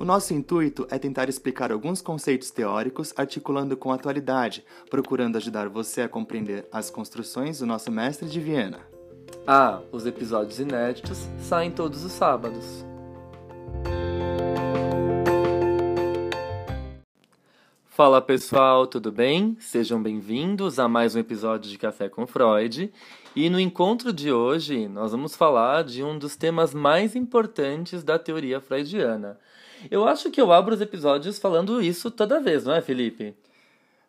[0.00, 5.68] O nosso intuito é tentar explicar alguns conceitos teóricos articulando com a atualidade, procurando ajudar
[5.68, 8.80] você a compreender as construções do nosso mestre de Viena.
[9.46, 12.82] Ah, os episódios inéditos saem todos os sábados.
[17.84, 19.58] Fala pessoal, tudo bem?
[19.60, 22.90] Sejam bem-vindos a mais um episódio de Café com Freud.
[23.36, 28.18] E no encontro de hoje, nós vamos falar de um dos temas mais importantes da
[28.18, 29.38] teoria freudiana,
[29.90, 33.34] eu acho que eu abro os episódios falando isso toda vez, não é, Felipe?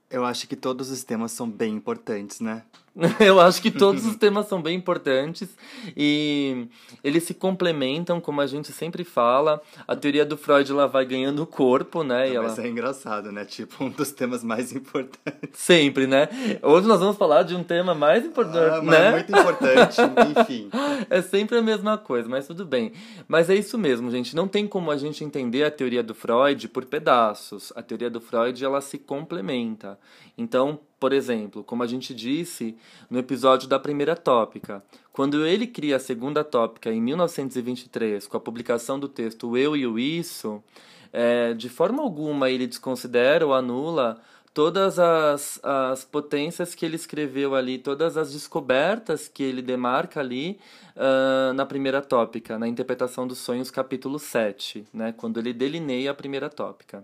[0.09, 2.63] Eu acho que todos os temas são bem importantes, né?
[3.19, 5.49] Eu acho que todos os temas são bem importantes
[5.95, 6.67] e
[7.03, 9.61] eles se complementam, como a gente sempre fala.
[9.87, 12.25] A teoria do Freud ela vai ganhando corpo, né?
[12.25, 12.49] Não, e ela...
[12.49, 13.45] Mas é engraçado, né?
[13.45, 15.49] Tipo, um dos temas mais importantes.
[15.53, 16.27] Sempre, né?
[16.61, 19.11] Hoje nós vamos falar de um tema mais importante, ah, né?
[19.11, 19.97] Muito importante,
[20.39, 20.69] enfim.
[21.09, 22.91] É sempre a mesma coisa, mas tudo bem.
[23.27, 24.35] Mas é isso mesmo, gente.
[24.35, 27.73] Não tem como a gente entender a teoria do Freud por pedaços.
[27.75, 29.97] A teoria do Freud, ela se complementa.
[30.37, 32.77] Então, por exemplo, como a gente disse
[33.09, 38.39] no episódio da primeira tópica, quando ele cria a segunda tópica em 1923, com a
[38.39, 40.63] publicação do texto Eu e o Isso,
[41.11, 44.21] é, de forma alguma ele desconsidera ou anula
[44.53, 50.59] todas as, as potências que ele escreveu ali, todas as descobertas que ele demarca ali
[50.95, 56.13] uh, na primeira tópica, na interpretação dos sonhos, capítulo 7, né, quando ele delineia a
[56.13, 57.03] primeira tópica.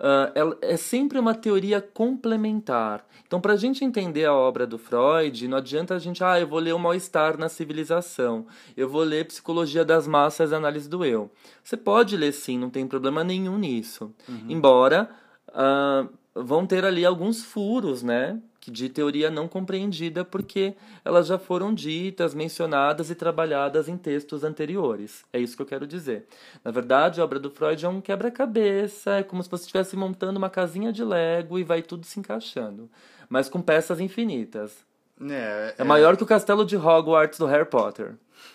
[0.00, 3.04] Uh, é sempre uma teoria complementar.
[3.26, 6.46] Então, para a gente entender a obra do Freud, não adianta a gente, ah, eu
[6.46, 11.04] vou ler o mal-estar na civilização, eu vou ler Psicologia das Massas e Análise do
[11.04, 11.30] Eu.
[11.64, 14.12] Você pode ler sim, não tem problema nenhum nisso.
[14.28, 14.46] Uhum.
[14.48, 15.08] Embora
[15.48, 18.38] uh, vão ter ali alguns furos, né?
[18.70, 20.74] De teoria não compreendida porque
[21.04, 25.24] elas já foram ditas, mencionadas e trabalhadas em textos anteriores.
[25.32, 26.26] É isso que eu quero dizer.
[26.64, 30.38] Na verdade, a obra do Freud é um quebra-cabeça, é como se você estivesse montando
[30.38, 32.88] uma casinha de Lego e vai tudo se encaixando,
[33.28, 34.84] mas com peças infinitas.
[35.20, 38.14] É, é, é maior que o castelo de Hogwarts do Harry Potter.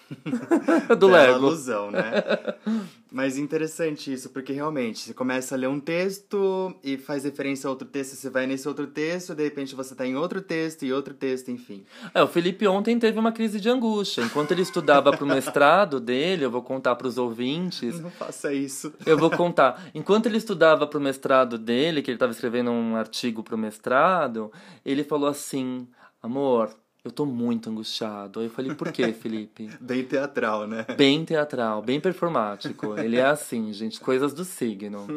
[0.97, 1.33] do Bela Lego.
[1.35, 2.23] alusão, né?
[3.11, 7.71] Mas interessante isso, porque realmente, você começa a ler um texto e faz referência a
[7.71, 10.91] outro texto, você vai nesse outro texto, de repente você está em outro texto e
[10.91, 11.85] outro texto, enfim.
[12.13, 14.21] É, o Felipe ontem teve uma crise de angústia.
[14.21, 17.99] Enquanto ele estudava para o mestrado dele, eu vou contar para os ouvintes.
[17.99, 18.93] Não faça isso.
[19.05, 19.89] Eu vou contar.
[19.93, 23.57] Enquanto ele estudava para o mestrado dele, que ele estava escrevendo um artigo para o
[23.57, 24.51] mestrado,
[24.85, 25.87] ele falou assim:
[26.21, 26.75] amor,
[27.07, 28.39] eu tô muito angustiado.
[28.39, 29.69] Aí eu falei, por quê, Felipe?
[29.79, 30.85] bem teatral, né?
[30.95, 32.97] Bem teatral, bem performático.
[32.99, 35.07] Ele é assim, gente, coisas do signo.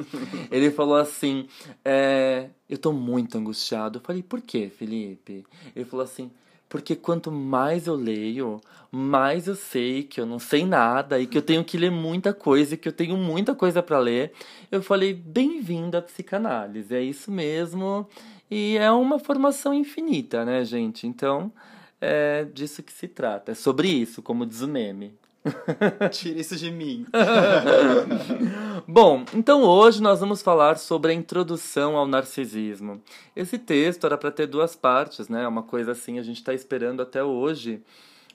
[0.50, 1.46] Ele falou assim,
[1.84, 3.98] é, eu tô muito angustiado.
[3.98, 5.44] Eu falei, por quê, Felipe?
[5.74, 6.30] Ele falou assim,
[6.68, 8.60] porque quanto mais eu leio,
[8.92, 12.32] mais eu sei que eu não sei nada e que eu tenho que ler muita
[12.32, 14.32] coisa e que eu tenho muita coisa para ler.
[14.70, 18.08] Eu falei, bem-vindo à psicanálise, é isso mesmo.
[18.48, 21.06] E é uma formação infinita, né, gente?
[21.06, 21.52] Então,
[22.00, 23.52] é disso que se trata.
[23.52, 25.14] É sobre isso, como diz o meme.
[26.10, 27.06] Tira isso de mim.
[28.86, 33.02] Bom, então hoje nós vamos falar sobre a introdução ao narcisismo.
[33.34, 35.46] Esse texto era para ter duas partes, né?
[35.48, 37.82] Uma coisa assim, a gente está esperando até hoje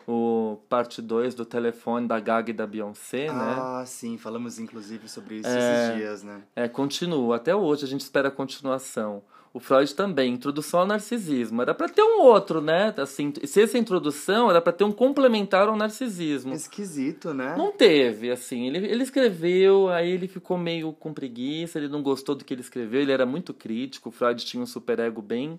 [0.07, 3.55] o parte 2 do telefone da Gaga e da Beyoncé, ah, né?
[3.57, 6.41] Ah, sim, falamos inclusive sobre isso é, esses dias, né?
[6.55, 7.35] É, continua.
[7.35, 9.23] Até hoje a gente espera a continuação
[9.55, 11.61] o Freud também, introdução ao narcisismo.
[11.61, 12.93] Era para ter um outro, né?
[12.97, 16.53] Assim, se essa introdução era para ter um complementar ao narcisismo.
[16.53, 17.55] Esquisito, né?
[17.57, 18.67] Não teve, assim.
[18.67, 22.59] Ele, ele escreveu, aí ele ficou meio com preguiça, ele não gostou do que ele
[22.59, 24.09] escreveu, ele era muito crítico.
[24.09, 25.57] O Freud tinha um superego bem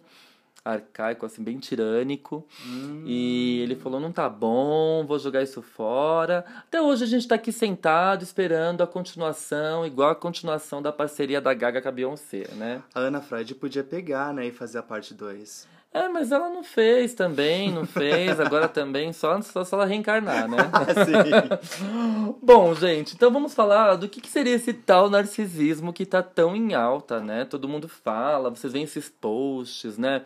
[0.66, 2.44] arcaico, assim, bem tirânico.
[2.66, 3.04] Hum.
[3.06, 6.44] E ele falou: não tá bom, vou jogar isso fora.
[6.58, 11.40] Até hoje a gente tá aqui sentado esperando a continuação, igual a continuação da parceria
[11.40, 12.82] da Gaga com a Beyoncé, né?
[12.94, 15.75] A Ana Freud podia pegar, né, e fazer a parte 2.
[15.92, 20.46] É, mas ela não fez também, não fez, agora também, só, só se ela reencarnar,
[20.46, 20.58] né?
[21.06, 22.34] Sim.
[22.42, 26.54] Bom, gente, então vamos falar do que, que seria esse tal narcisismo que tá tão
[26.54, 27.46] em alta, né?
[27.46, 30.22] Todo mundo fala, vocês veem esses posts, né?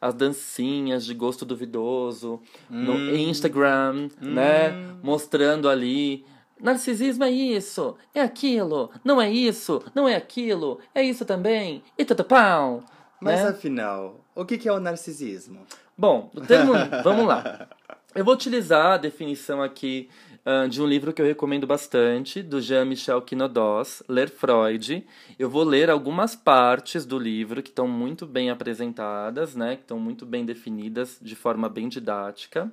[0.00, 2.40] as dancinhas de gosto duvidoso
[2.70, 2.82] hum.
[2.84, 4.34] no Instagram, hum.
[4.34, 4.72] né?
[5.02, 6.24] Mostrando ali.
[6.60, 12.04] Narcisismo é isso, é aquilo, não é isso, não é aquilo, é isso também, e
[12.04, 12.82] tudo pau.
[13.20, 13.48] Mas né?
[13.48, 15.60] afinal, o que é o narcisismo?
[15.96, 16.72] Bom, o termo.
[17.02, 17.68] vamos lá.
[18.14, 20.08] Eu vou utilizar a definição aqui
[20.44, 25.06] uh, de um livro que eu recomendo bastante, do Jean-Michel Quinodos, Ler Freud.
[25.38, 29.98] Eu vou ler algumas partes do livro que estão muito bem apresentadas, né, que estão
[29.98, 32.70] muito bem definidas de forma bem didática.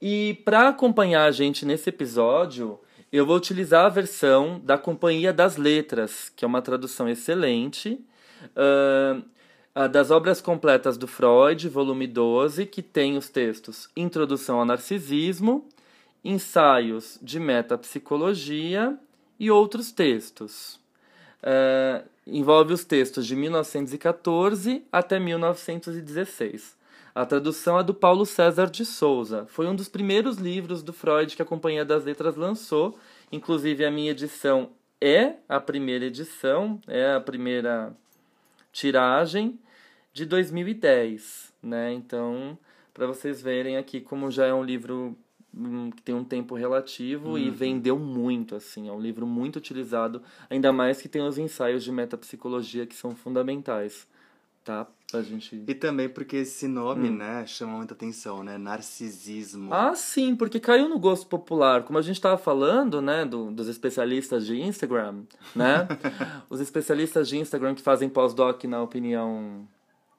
[0.00, 2.80] E para acompanhar a gente nesse episódio,
[3.12, 8.00] eu vou utilizar a versão da Companhia das Letras, que é uma tradução excelente.
[8.56, 9.22] Uh,
[9.90, 15.66] das obras completas do Freud, volume 12, que tem os textos Introdução ao Narcisismo,
[16.22, 18.98] ensaios de metapsicologia
[19.40, 20.78] e outros textos.
[21.42, 26.76] É, envolve os textos de 1914 até 1916.
[27.14, 29.46] A tradução é do Paulo César de Souza.
[29.48, 32.98] Foi um dos primeiros livros do Freud que a Companhia das Letras lançou.
[33.30, 34.70] Inclusive, a minha edição
[35.00, 37.94] é a primeira edição, é a primeira
[38.72, 39.58] tiragem
[40.12, 41.52] de 2010.
[41.62, 41.92] Né?
[41.92, 42.58] Então,
[42.92, 45.16] para vocês verem aqui como já é um livro
[45.94, 47.38] que tem um tempo relativo uhum.
[47.38, 48.88] e vendeu muito, assim.
[48.88, 53.14] É um livro muito utilizado, ainda mais que tem os ensaios de metapsicologia que são
[53.14, 54.08] fundamentais,
[54.64, 54.86] tá?
[55.20, 55.64] Gente...
[55.66, 57.16] E também porque esse nome, hum.
[57.16, 58.56] né, chama muita atenção, né?
[58.56, 59.74] Narcisismo.
[59.74, 61.82] Ah, sim, porque caiu no gosto popular.
[61.82, 65.24] Como a gente estava falando, né, do, dos especialistas de Instagram,
[65.54, 65.88] né?
[66.48, 69.66] os especialistas de Instagram que fazem pós-doc na opinião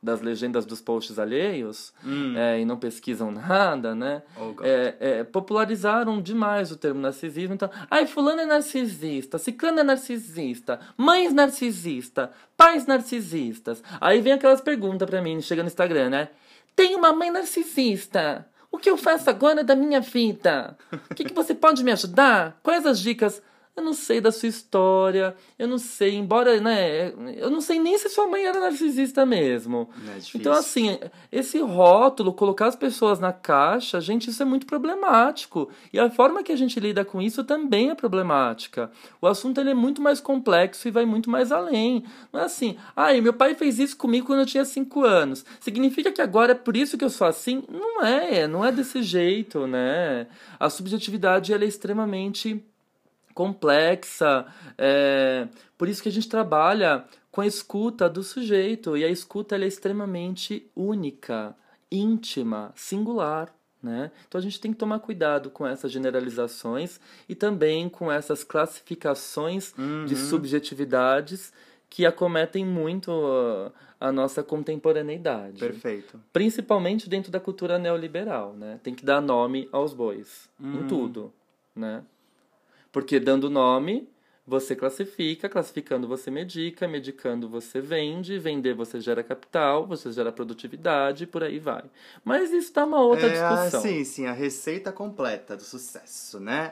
[0.04, 2.38] das legendas dos posts alheios hum.
[2.38, 4.22] é, e não pesquisam nada, né?
[4.38, 7.54] Oh, é, é, popularizaram demais o termo narcisismo.
[7.54, 13.82] Então, ai, fulano é narcisista, ciclano é narcisista, mães narcisista, pais narcisistas.
[14.02, 16.30] Aí vem aquelas perguntas para mim, chega no Instagram, né?
[16.76, 18.46] Tem uma mãe narcisista.
[18.70, 20.76] O que eu faço agora da minha vida?
[21.10, 22.60] O que, que você pode me ajudar?
[22.62, 23.42] Quais as dicas?
[23.76, 27.98] Eu não sei da sua história, eu não sei, embora, né, eu não sei nem
[27.98, 29.90] se sua mãe era narcisista mesmo.
[30.08, 31.00] É então, assim,
[31.32, 35.70] esse rótulo, colocar as pessoas na caixa, gente, isso é muito problemático.
[35.92, 38.92] E a forma que a gente lida com isso também é problemática.
[39.20, 42.06] O assunto ele é muito mais complexo e vai muito mais além.
[42.32, 45.44] Não é assim, ai, ah, meu pai fez isso comigo quando eu tinha 5 anos.
[45.60, 47.64] Significa que agora é por isso que eu sou assim?
[47.68, 50.28] Não é, não é desse jeito, né?
[50.60, 52.64] A subjetividade ela é extremamente
[53.34, 54.46] complexa.
[54.78, 55.48] É,
[55.78, 58.96] por isso que a gente trabalha com a escuta do sujeito.
[58.96, 61.56] E a escuta é extremamente única,
[61.92, 63.54] íntima, singular.
[63.82, 64.12] Né?
[64.28, 69.74] Então a gente tem que tomar cuidado com essas generalizações e também com essas classificações
[69.78, 70.06] uhum.
[70.06, 71.52] de subjetividades
[71.90, 73.12] que acometem muito
[74.00, 75.60] a, nossa contemporaneidade.
[75.60, 76.20] Perfeito.
[76.32, 78.80] Principalmente dentro da cultura neoliberal, né?
[78.82, 80.80] Tem que dar nome aos bois uhum.
[80.80, 81.32] em tudo,
[81.76, 82.04] né?
[82.94, 84.08] Porque dando nome,
[84.46, 91.26] você classifica, classificando você medica, medicando você vende, vender você gera capital, você gera produtividade,
[91.26, 91.84] por aí vai.
[92.24, 93.82] Mas isso tá uma outra é, discussão.
[93.82, 96.72] Sim, sim, a receita completa do sucesso, né?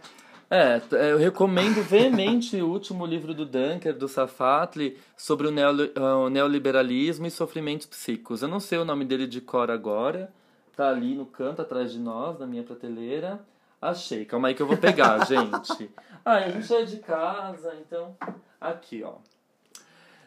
[0.50, 0.82] É,
[1.12, 7.88] eu recomendo veemente o último livro do Dunker, do Safatli, sobre o neoliberalismo e sofrimentos
[7.88, 8.42] psíquicos.
[8.42, 10.32] Eu não sei o nome dele de cor agora,
[10.76, 13.40] tá ali no canto atrás de nós, na minha prateleira.
[13.82, 15.90] Achei, calma aí que eu vou pegar, gente.
[16.24, 18.16] Ah, a gente é de casa, então.
[18.60, 19.16] Aqui, ó.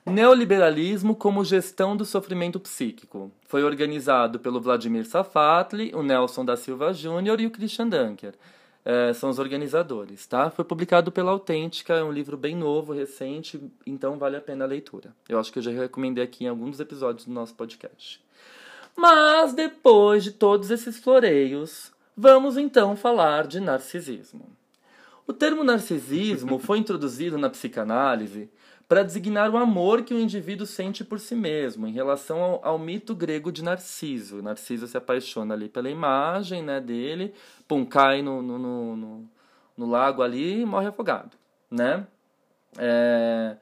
[0.04, 3.32] Neoliberalismo como gestão do sofrimento psíquico.
[3.46, 8.34] Foi organizado pelo Vladimir Safatli, o Nelson da Silva Júnior e o Christian Dunker.
[8.84, 10.50] É, são os organizadores, tá?
[10.50, 14.68] Foi publicado pela Autêntica, é um livro bem novo, recente, então vale a pena a
[14.68, 15.14] leitura.
[15.26, 18.22] Eu acho que eu já recomendei aqui em alguns episódios do nosso podcast.
[18.94, 24.46] Mas depois de todos esses floreios, Vamos então falar de narcisismo.
[25.26, 28.48] O termo narcisismo foi introduzido na psicanálise
[28.86, 32.78] para designar o amor que o indivíduo sente por si mesmo, em relação ao, ao,
[32.78, 34.42] mito grego de Narciso.
[34.42, 37.34] Narciso se apaixona ali pela imagem né, dele,
[37.66, 39.28] pum, cai no, no, no, no,
[39.76, 41.36] no lago ali e morre afogado.
[41.70, 42.06] Né?
[42.78, 43.56] É...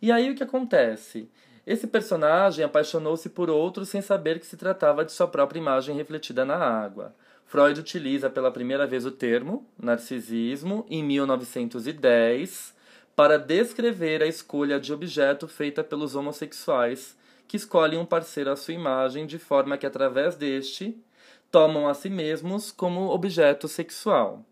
[0.00, 1.28] E aí o que acontece?
[1.66, 6.44] Esse personagem apaixonou-se por outro sem saber que se tratava de sua própria imagem refletida
[6.44, 7.14] na água.
[7.46, 12.74] Freud utiliza pela primeira vez o termo narcisismo em 1910
[13.14, 18.74] para descrever a escolha de objeto feita pelos homossexuais que escolhem um parceiro à sua
[18.74, 20.98] imagem de forma que, através deste,
[21.50, 24.44] tomam a si mesmos como objeto sexual.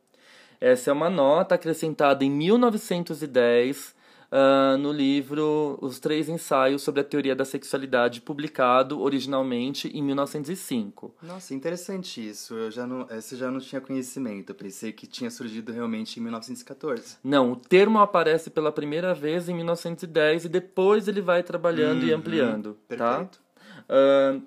[0.60, 3.94] Essa é uma nota acrescentada em 1910
[4.34, 11.14] uh, no livro Os Três Ensaios sobre a Teoria da Sexualidade, publicado originalmente em 1905.
[11.22, 12.54] Nossa, interessante isso.
[12.54, 14.50] Eu já não, essa já não tinha conhecimento.
[14.50, 17.18] Eu pensei que tinha surgido realmente em 1914.
[17.22, 22.08] Não, o termo aparece pela primeira vez em 1910 e depois ele vai trabalhando uhum,
[22.08, 22.76] e ampliando.
[22.88, 23.16] Tá?
[23.16, 23.38] Perfeito.
[23.38, 24.34] Tá?
[24.34, 24.42] Uh,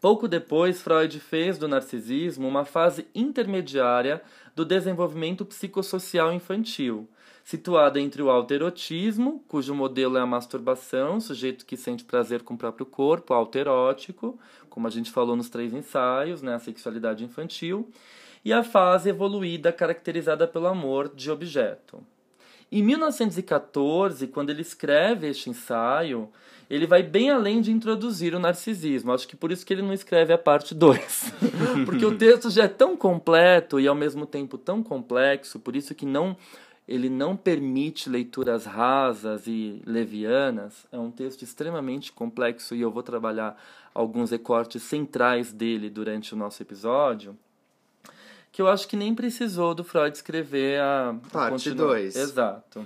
[0.00, 4.20] pouco depois, Freud fez do narcisismo uma fase intermediária
[4.54, 7.08] do desenvolvimento psicossocial infantil
[7.44, 12.58] situada entre o autoerotismo, cujo modelo é a masturbação, sujeito que sente prazer com o
[12.58, 14.38] próprio corpo, autoerótico,
[14.70, 17.90] como a gente falou nos três ensaios, né, a sexualidade infantil,
[18.42, 22.02] e a fase evoluída caracterizada pelo amor de objeto.
[22.72, 26.30] Em 1914, quando ele escreve este ensaio,
[26.68, 29.12] ele vai bem além de introduzir o narcisismo.
[29.12, 31.32] Acho que por isso que ele não escreve a parte 2.
[31.84, 35.94] Porque o texto já é tão completo e ao mesmo tempo tão complexo, por isso
[35.94, 36.36] que não
[36.86, 40.86] ele não permite leituras rasas e levianas.
[40.92, 43.56] É um texto extremamente complexo e eu vou trabalhar
[43.94, 47.36] alguns recortes centrais dele durante o nosso episódio.
[48.52, 51.16] Que eu acho que nem precisou do Freud escrever a.
[51.32, 52.14] Parte 2.
[52.14, 52.84] Exato.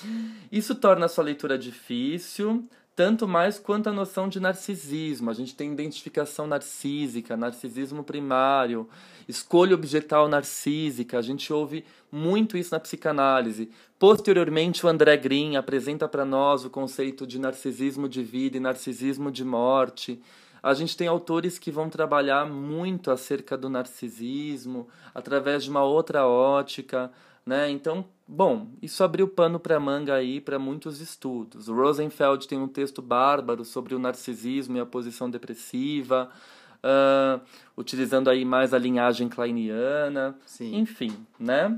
[0.52, 5.30] Isso torna a sua leitura difícil, tanto mais quanto a noção de narcisismo.
[5.30, 8.88] A gente tem identificação narcísica, narcisismo primário,
[9.28, 11.16] escolha objetal narcísica.
[11.16, 13.70] A gente ouve muito isso na psicanálise.
[14.00, 19.30] Posteriormente, o André Green apresenta para nós o conceito de narcisismo de vida e narcisismo
[19.30, 20.20] de morte.
[20.60, 26.26] A gente tem autores que vão trabalhar muito acerca do narcisismo através de uma outra
[26.26, 27.12] ótica.
[27.48, 27.70] Né?
[27.70, 31.66] Então, bom, isso abriu pano para manga aí para muitos estudos.
[31.66, 36.28] O Rosenfeld tem um texto bárbaro sobre o narcisismo e a posição depressiva,
[36.84, 37.40] uh,
[37.74, 40.76] utilizando aí mais a linhagem kleiniana, Sim.
[40.76, 41.74] enfim, né?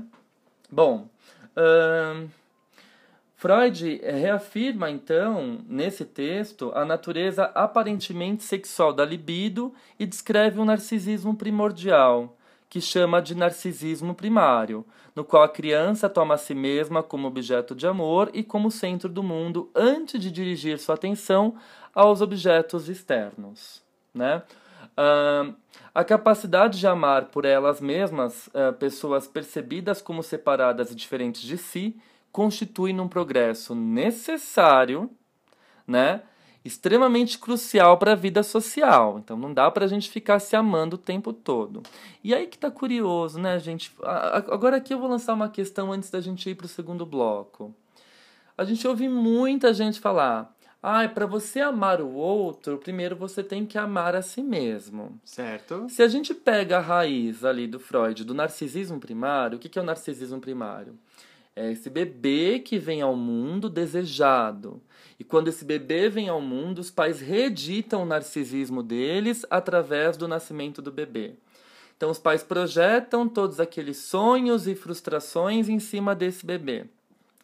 [0.69, 1.07] Bom,
[1.55, 2.29] uh,
[3.37, 11.33] Freud reafirma então nesse texto a natureza aparentemente sexual da libido e descreve um narcisismo
[11.33, 12.35] primordial
[12.71, 17.75] que chama de narcisismo primário, no qual a criança toma a si mesma como objeto
[17.75, 21.55] de amor e como centro do mundo antes de dirigir sua atenção
[21.93, 23.83] aos objetos externos.
[24.13, 24.41] Né?
[24.97, 25.53] Uh,
[25.93, 31.57] a capacidade de amar por elas mesmas uh, pessoas percebidas como separadas e diferentes de
[31.57, 31.99] si
[32.31, 35.11] constitui um progresso necessário
[35.85, 36.21] né,
[36.63, 39.19] extremamente crucial para a vida social.
[39.19, 41.81] Então não dá para a gente ficar se amando o tempo todo.
[42.23, 43.91] E aí que tá curioso, né, gente?
[44.03, 47.73] Agora aqui eu vou lançar uma questão antes da gente ir para o segundo bloco.
[48.57, 50.53] A gente ouve muita gente falar:
[50.83, 55.19] ah, para você amar o outro, primeiro você tem que amar a si mesmo.
[55.23, 55.87] Certo.
[55.89, 59.81] Se a gente pega a raiz ali do Freud, do narcisismo primário, o que é
[59.81, 60.97] o narcisismo primário?
[61.55, 64.81] É esse bebê que vem ao mundo desejado.
[65.19, 70.27] E quando esse bebê vem ao mundo, os pais reeditam o narcisismo deles através do
[70.27, 71.35] nascimento do bebê.
[71.97, 76.85] Então, os pais projetam todos aqueles sonhos e frustrações em cima desse bebê.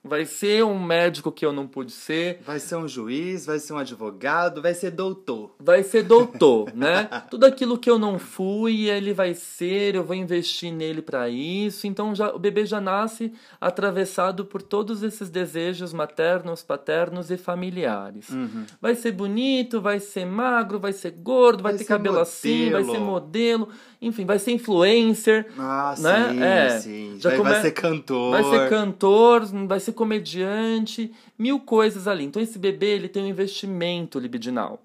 [0.07, 2.41] Vai ser um médico que eu não pude ser.
[2.45, 5.51] Vai ser um juiz, vai ser um advogado, vai ser doutor.
[5.59, 7.03] Vai ser doutor, né?
[7.29, 11.85] Tudo aquilo que eu não fui, ele vai ser, eu vou investir nele para isso.
[11.87, 18.29] Então já, o bebê já nasce atravessado por todos esses desejos maternos, paternos e familiares.
[18.29, 18.65] Uhum.
[18.81, 22.21] Vai ser bonito, vai ser magro, vai ser gordo, vai, vai ter cabelo modelo.
[22.21, 23.69] assim, vai ser modelo
[24.01, 25.47] enfim, vai ser influencer.
[25.57, 26.29] Ah, né?
[26.29, 27.17] sim, é, sim.
[27.19, 27.49] Já come...
[27.49, 28.31] vai ser cantor.
[28.31, 32.25] Vai ser cantor, vai ser comediante, mil coisas ali.
[32.25, 34.81] Então esse bebê, ele tem um investimento libidinal.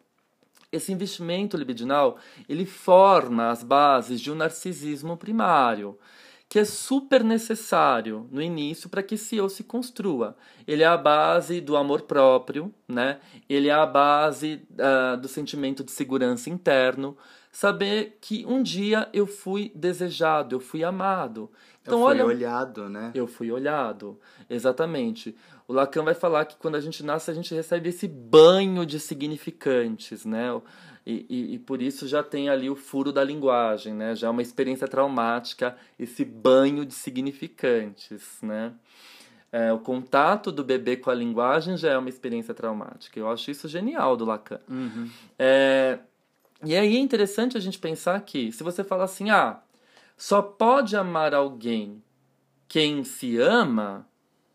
[0.71, 2.17] Esse investimento libidinal,
[2.49, 5.99] ele forma as bases de um narcisismo primário
[6.53, 10.37] que é super necessário no início para que esse eu se construa.
[10.69, 13.21] Ele é a base do amor próprio, né?
[13.49, 17.17] Ele é a base uh, do sentimento de segurança interno,
[17.53, 21.51] saber que um dia eu fui desejado, eu fui amado.
[21.83, 23.11] Então, eu fui olha, olhado, né?
[23.15, 24.19] Eu fui olhado,
[24.49, 25.37] exatamente.
[25.69, 28.99] O Lacan vai falar que quando a gente nasce, a gente recebe esse banho de
[28.99, 30.49] significantes, né?
[31.05, 34.15] E, e, e, por isso já tem ali o furo da linguagem, né?
[34.15, 38.73] Já é uma experiência traumática, esse banho de significantes, né?
[39.51, 43.19] É, o contato do bebê com a linguagem já é uma experiência traumática.
[43.19, 44.61] Eu acho isso genial do Lacan.
[44.69, 45.11] Uhum.
[45.39, 45.99] É,
[46.65, 49.61] e aí é interessante a gente pensar que, se você fala assim, ah,
[50.17, 52.03] só pode amar alguém
[52.73, 54.09] quem se ama,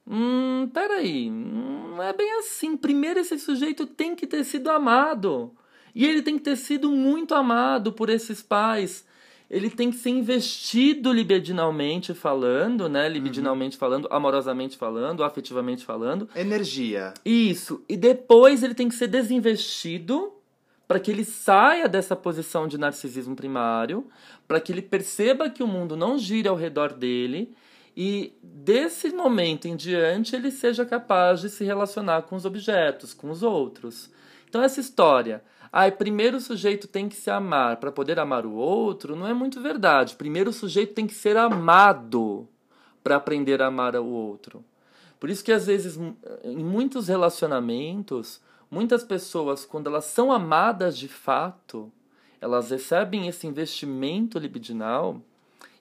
[0.09, 2.75] hum, peraí, não é bem assim.
[2.75, 5.53] Primeiro esse sujeito tem que ter sido amado.
[5.93, 9.05] E ele tem que ter sido muito amado por esses pais.
[9.49, 13.07] Ele tem que ser investido libidinalmente falando, né?
[13.07, 13.79] Libidinalmente uhum.
[13.79, 16.27] falando, amorosamente falando, afetivamente falando.
[16.35, 17.13] Energia.
[17.23, 17.83] Isso.
[17.87, 20.33] E depois ele tem que ser desinvestido
[20.87, 24.07] para que ele saia dessa posição de narcisismo primário,
[24.47, 27.53] para que ele perceba que o mundo não gira ao redor dele
[27.95, 33.29] e desse momento em diante ele seja capaz de se relacionar com os objetos, com
[33.29, 34.09] os outros.
[34.47, 38.53] Então essa história, ah, primeiro o sujeito tem que se amar para poder amar o
[38.53, 40.15] outro, não é muito verdade.
[40.15, 42.47] Primeiro o sujeito tem que ser amado
[43.03, 44.63] para aprender a amar o outro.
[45.19, 45.99] Por isso que às vezes
[46.43, 48.39] em muitos relacionamentos
[48.69, 51.91] Muitas pessoas, quando elas são amadas de fato,
[52.41, 55.21] elas recebem esse investimento libidinal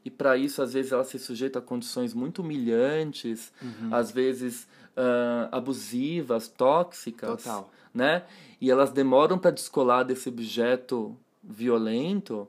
[0.05, 3.93] e para isso às vezes elas se sujeitam a condições muito humilhantes, uhum.
[3.93, 7.69] às vezes uh, abusivas, tóxicas, Total.
[7.93, 8.23] né?
[8.61, 12.49] E elas demoram para descolar desse objeto violento.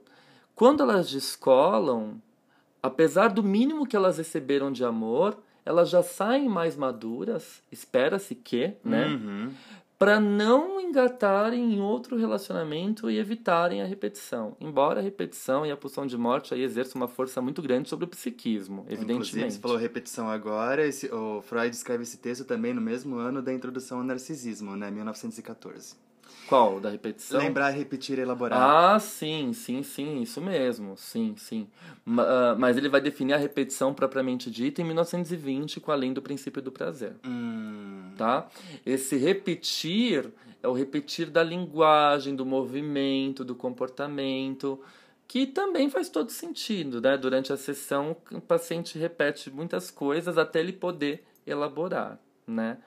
[0.55, 2.21] Quando elas descolam,
[2.81, 8.75] apesar do mínimo que elas receberam de amor, elas já saem mais maduras, espera-se que,
[8.83, 9.07] né?
[9.07, 9.51] Uhum
[9.97, 14.55] para não engatarem em outro relacionamento e evitarem a repetição.
[14.59, 18.05] Embora a repetição e a pulsão de morte aí exerçam uma força muito grande sobre
[18.05, 19.29] o psiquismo, evidentemente.
[19.29, 23.41] Inclusive, você falou repetição agora, esse, o Freud escreve esse texto também no mesmo ano
[23.41, 25.95] da introdução ao narcisismo, né, 1914.
[26.47, 26.79] Qual?
[26.79, 27.39] Da repetição?
[27.39, 28.93] Lembrar, repetir, elaborar.
[28.95, 31.67] Ah, sim, sim, sim, isso mesmo, sim, sim.
[32.17, 36.21] Ah, mas ele vai definir a repetição propriamente dita em 1920 com a lei do
[36.21, 37.15] princípio do prazer.
[37.25, 37.86] Hum.
[38.17, 38.47] Tá?
[38.85, 40.31] Esse repetir
[40.61, 44.79] é o repetir da linguagem, do movimento, do comportamento,
[45.27, 47.17] que também faz todo sentido, né?
[47.17, 52.77] Durante a sessão, o paciente repete muitas coisas até ele poder elaborar, né?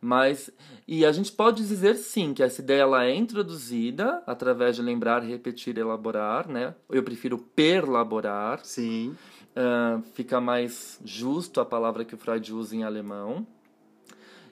[0.00, 0.50] Mas
[0.88, 5.22] e a gente pode dizer sim que essa ideia ela é introduzida através de lembrar,
[5.22, 6.74] repetir, elaborar, né?
[6.88, 8.60] Eu prefiro perlaborar.
[8.64, 9.14] Sim.
[9.50, 13.46] Uh, fica mais justo a palavra que o Freud usa em alemão.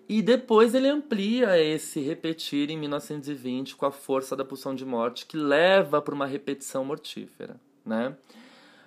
[0.08, 5.26] E depois ele amplia esse repetir em 1920 com a força da pulsão de morte,
[5.26, 8.16] que leva para uma repetição mortífera, né?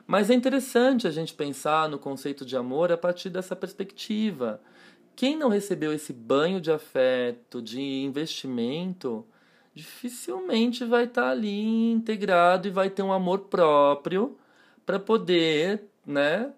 [0.07, 4.59] Mas é interessante a gente pensar no conceito de amor a partir dessa perspectiva
[5.15, 9.25] quem não recebeu esse banho de afeto, de investimento,
[9.73, 14.37] dificilmente vai estar tá ali integrado e vai ter um amor próprio
[14.85, 16.51] para poder, né,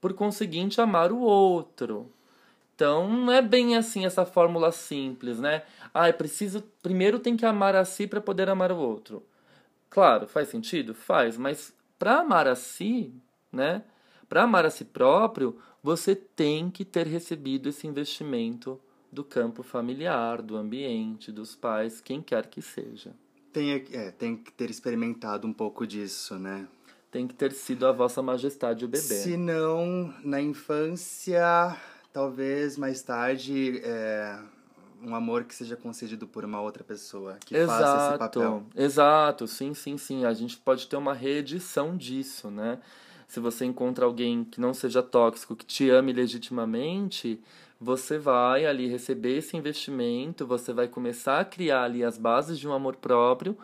[0.00, 2.10] por conseguinte, amar o outro.
[2.76, 5.62] Então, não é bem assim essa fórmula simples, né?
[5.94, 6.62] Ah, é preciso.
[6.82, 9.24] Primeiro tem que amar a si para poder amar o outro.
[9.88, 10.94] Claro, faz sentido?
[10.94, 13.14] Faz, mas para amar a si,
[13.50, 13.82] né?
[14.28, 18.78] Para amar a si próprio, você tem que ter recebido esse investimento
[19.10, 23.12] do campo familiar, do ambiente, dos pais, quem quer que seja.
[23.54, 26.68] Tem, é, tem que ter experimentado um pouco disso, né?
[27.10, 29.02] Tem que ter sido a vossa majestade o bebê.
[29.02, 31.74] Se não, na infância,
[32.16, 34.38] talvez mais tarde, é,
[35.02, 38.62] um amor que seja concedido por uma outra pessoa que exato, faça esse papel.
[38.74, 40.24] Exato, sim, sim, sim.
[40.24, 42.78] A gente pode ter uma reedição disso, né?
[43.26, 47.40] se você encontra alguém que não seja tóxico, que te ame legitimamente,
[47.78, 52.66] você vai ali receber esse investimento, você vai começar a criar ali as bases de
[52.68, 53.58] um amor próprio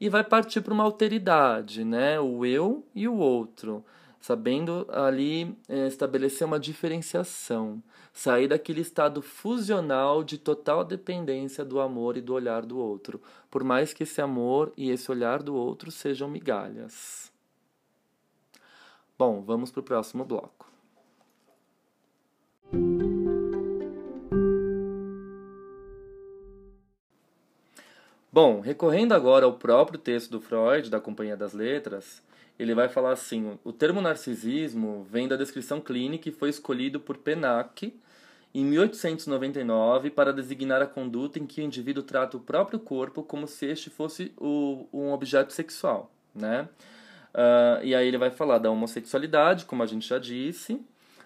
[0.00, 2.18] e vai partir para uma alteridade, né?
[2.20, 3.84] O eu e o outro,
[4.20, 12.16] sabendo ali é, estabelecer uma diferenciação, sair daquele estado fusional de total dependência do amor
[12.16, 15.90] e do olhar do outro, por mais que esse amor e esse olhar do outro
[15.90, 17.32] sejam migalhas.
[19.18, 20.68] Bom, vamos para o próximo bloco.
[28.30, 32.22] Bom, recorrendo agora ao próprio texto do Freud, da Companhia das Letras,
[32.58, 37.18] ele vai falar assim: o termo narcisismo vem da descrição clínica e foi escolhido por
[37.18, 37.94] Penac
[38.54, 43.46] em 1899 para designar a conduta em que o indivíduo trata o próprio corpo como
[43.46, 46.68] se este fosse o, um objeto sexual, né?
[47.34, 50.80] Uh, e aí ele vai falar da homossexualidade, como a gente já disse.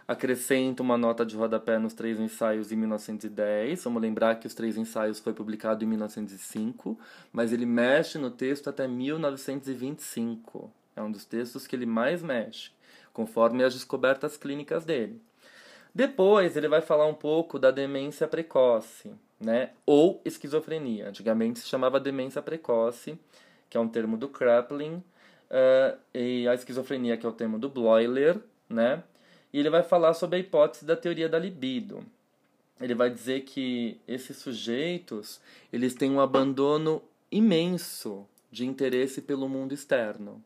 [0.07, 3.85] Acrescenta uma nota de rodapé nos três ensaios em 1910.
[3.85, 6.99] Vamos lembrar que os três ensaios foi publicado em 1905,
[7.33, 10.82] mas ele mexe no texto até 1925.
[10.95, 12.71] É um dos textos que ele mais mexe,
[13.13, 15.21] conforme as descobertas clínicas dele.
[15.95, 19.71] Depois ele vai falar um pouco da demência precoce, né?
[19.85, 21.09] Ou esquizofrenia.
[21.09, 23.19] Antigamente se chamava demência precoce,
[23.69, 24.95] que é um termo do Kraepelin,
[25.53, 29.03] uh, e a esquizofrenia, que é o tema do Bloiler, né?
[29.53, 32.05] E ele vai falar sobre a hipótese da teoria da libido.
[32.81, 39.73] Ele vai dizer que esses sujeitos, eles têm um abandono imenso de interesse pelo mundo
[39.73, 40.43] externo.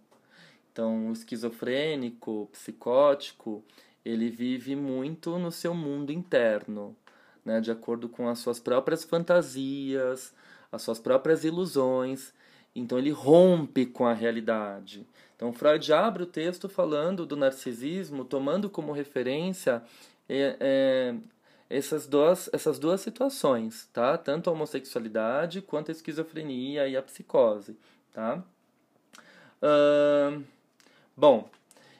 [0.76, 3.64] Então, o esquizofrênico, psicótico,
[4.04, 6.94] ele vive muito no seu mundo interno,
[7.42, 10.34] né, de acordo com as suas próprias fantasias,
[10.70, 12.34] as suas próprias ilusões.
[12.74, 15.06] Então, ele rompe com a realidade.
[15.34, 19.82] Então, Freud abre o texto falando do narcisismo, tomando como referência
[20.28, 21.14] é, é,
[21.70, 24.18] essas, duas, essas duas situações, tá?
[24.18, 27.78] Tanto a homossexualidade quanto a esquizofrenia e a psicose,
[28.12, 28.44] tá?
[29.62, 30.44] Uh,
[31.16, 31.48] bom,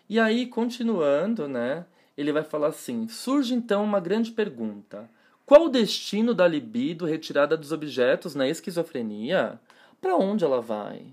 [0.08, 1.84] e aí, continuando, né?
[2.16, 5.08] Ele vai falar assim: surge então uma grande pergunta.
[5.44, 9.60] Qual o destino da libido retirada dos objetos na esquizofrenia?
[10.00, 11.06] Para onde ela vai?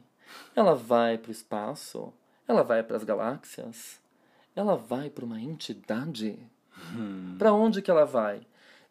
[0.55, 2.13] Ela vai para o espaço?
[2.47, 3.99] Ela vai para as galáxias?
[4.55, 6.37] Ela vai para uma entidade?
[6.95, 7.35] Hum.
[7.37, 8.41] Para onde que ela vai?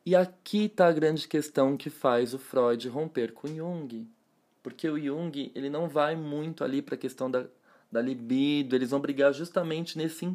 [0.05, 4.09] E aqui está a grande questão que faz o Freud romper com Jung.
[4.62, 7.46] Porque o Jung, ele não vai muito ali para a questão da,
[7.92, 10.35] da libido, eles vão brigar justamente nesse,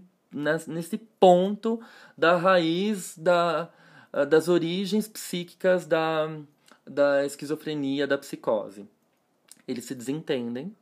[0.67, 1.81] nesse ponto
[2.15, 3.69] da raiz da,
[4.29, 6.29] das origens psíquicas da,
[6.85, 8.87] da esquizofrenia, da psicose.
[9.67, 10.73] Eles se desentendem,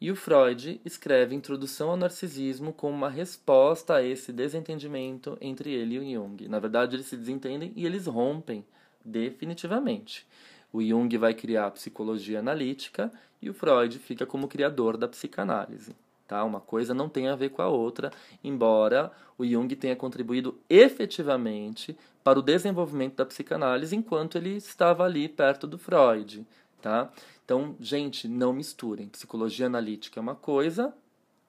[0.00, 5.94] e o Freud escreve Introdução ao Narcisismo como uma resposta a esse desentendimento entre ele
[5.94, 6.48] e o Jung.
[6.48, 8.64] Na verdade, eles se desentendem e eles rompem
[9.04, 10.26] definitivamente.
[10.72, 15.94] O Jung vai criar a psicologia analítica e o Freud fica como criador da psicanálise.
[16.32, 16.42] Tá?
[16.44, 18.10] Uma coisa não tem a ver com a outra,
[18.42, 25.28] embora o Jung tenha contribuído efetivamente para o desenvolvimento da psicanálise enquanto ele estava ali
[25.28, 26.46] perto do Freud.
[26.80, 27.12] Tá?
[27.44, 29.10] Então, gente, não misturem.
[29.10, 30.94] Psicologia analítica é uma coisa,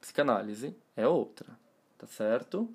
[0.01, 1.47] psicanálise é outra.
[1.97, 2.69] Tá certo?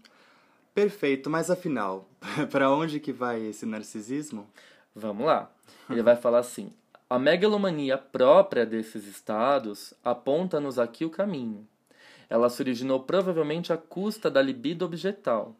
[0.74, 2.08] Perfeito, mas afinal,
[2.50, 4.48] para onde que vai esse narcisismo?
[4.96, 5.52] Vamos lá.
[5.90, 6.72] Ele vai falar assim:
[7.10, 11.68] a megalomania própria desses estados aponta-nos aqui o caminho.
[12.28, 15.56] Ela se originou provavelmente à custa da libido objetal.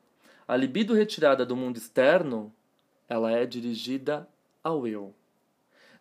[0.46, 2.52] A libido retirada do mundo externo,
[3.08, 4.28] ela é dirigida
[4.62, 5.14] ao eu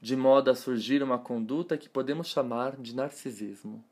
[0.01, 3.83] de modo a surgir uma conduta que podemos chamar de narcisismo.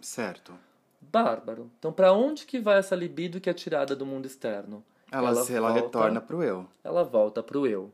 [0.00, 0.54] Certo.
[1.00, 1.70] Bárbaro.
[1.78, 4.84] Então, para onde que vai essa libido que é tirada do mundo externo?
[5.10, 6.68] Ela, ela, ela volta, retorna para o eu.
[6.82, 7.92] Ela volta para o eu.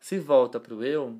[0.00, 1.18] Se volta para o eu,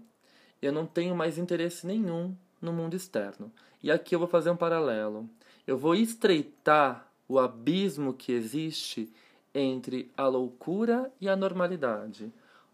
[0.61, 3.53] eu não tenho mais interesse nenhum no mundo externo.
[3.83, 5.29] E aqui eu vou fazer um paralelo.
[5.66, 9.12] Eu vou estreitar o abismo que existe
[9.55, 12.33] entre a loucura e a normalidade.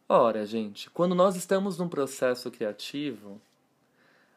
[0.09, 3.41] Ora, gente, quando nós estamos num processo criativo,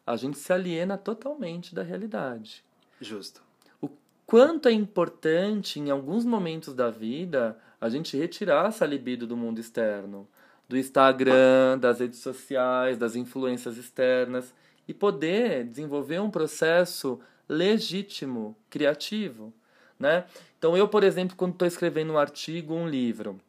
[0.05, 2.63] a gente se aliena totalmente da realidade.
[2.99, 3.41] Justo.
[3.81, 3.89] O
[4.25, 9.59] quanto é importante, em alguns momentos da vida, a gente retirar essa libido do mundo
[9.59, 10.27] externo,
[10.67, 14.53] do Instagram, das redes sociais, das influências externas,
[14.87, 17.19] e poder desenvolver um processo
[17.51, 19.53] legítimo, criativo.
[19.99, 20.25] Né?
[20.57, 23.39] Então, eu, por exemplo, quando estou escrevendo um artigo, um livro,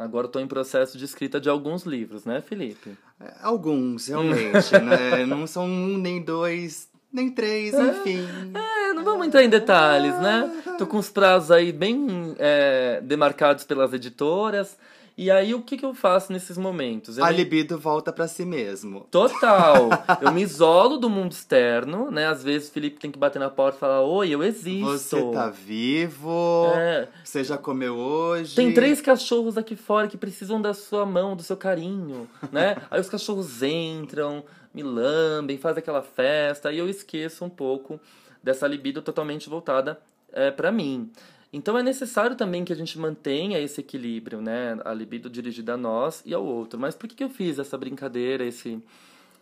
[0.00, 2.96] Agora estou em processo de escrita de alguns livros, né, Felipe?
[3.20, 5.26] É, alguns, realmente, né?
[5.28, 8.26] Não são um, nem dois, nem três, é, enfim.
[8.54, 10.62] É, não vamos entrar em detalhes, né?
[10.78, 14.78] Tô com os prazos aí bem é, demarcados pelas editoras.
[15.16, 17.18] E aí, o que, que eu faço nesses momentos?
[17.18, 17.36] Eu a me...
[17.36, 19.06] libido volta para si mesmo.
[19.10, 19.88] Total!
[20.22, 22.26] eu me isolo do mundo externo, né?
[22.26, 24.86] Às vezes o Felipe tem que bater na porta e falar: Oi, eu existo.
[24.86, 26.72] Você tá vivo.
[26.74, 27.08] É.
[27.22, 28.54] Você já comeu hoje.
[28.54, 32.76] Tem três cachorros aqui fora que precisam da sua mão, do seu carinho, né?
[32.90, 36.72] aí os cachorros entram, me lambem, fazem aquela festa.
[36.72, 38.00] E eu esqueço um pouco
[38.42, 40.00] dessa libido totalmente voltada
[40.32, 41.10] é, para mim.
[41.52, 44.78] Então é necessário também que a gente mantenha esse equilíbrio, né?
[44.84, 46.78] A libido dirigida a nós e ao outro.
[46.78, 48.80] Mas por que, que eu fiz essa brincadeira, esse,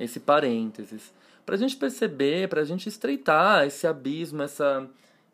[0.00, 1.12] esse parênteses?
[1.44, 4.88] Para a gente perceber, para a gente estreitar esse abismo, essa,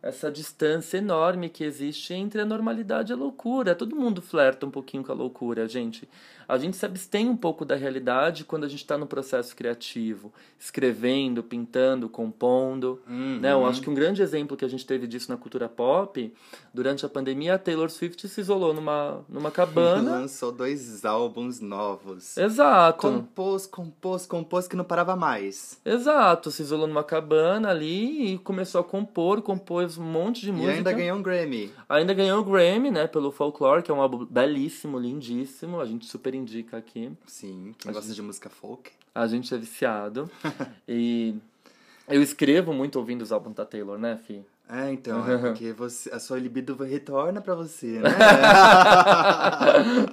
[0.04, 3.74] essa distância enorme que existe entre a normalidade e a loucura.
[3.74, 6.06] Todo mundo flerta um pouquinho com a loucura, gente
[6.48, 10.32] a gente se abstém um pouco da realidade quando a gente está no processo criativo,
[10.58, 13.00] escrevendo, pintando, compondo.
[13.08, 13.38] Uhum.
[13.40, 13.52] Né?
[13.52, 16.32] Eu acho que um grande exemplo que a gente teve disso na cultura pop,
[16.72, 20.18] durante a pandemia, a Taylor Swift se isolou numa, numa cabana.
[20.20, 22.36] Lançou dois álbuns novos.
[22.36, 22.98] Exato.
[22.98, 25.80] Compôs, compôs, compôs que não parava mais.
[25.84, 26.50] Exato.
[26.50, 30.72] Se isolou numa cabana ali e começou a compor, compôs um monte de música.
[30.72, 31.72] E ainda ganhou um Grammy.
[31.88, 35.80] Ainda ganhou um Grammy, né, pelo Folklore, que é um álbum belíssimo, lindíssimo.
[35.80, 37.12] A gente super indica aqui.
[37.26, 38.90] Sim, quem a gosta gente, de música folk.
[39.14, 40.30] A gente é viciado.
[40.88, 41.34] e
[42.08, 44.42] Eu escrevo muito ouvindo os álbuns da Taylor, né, Fi?
[44.66, 48.10] É, então, é porque você, a sua libido retorna para você, né?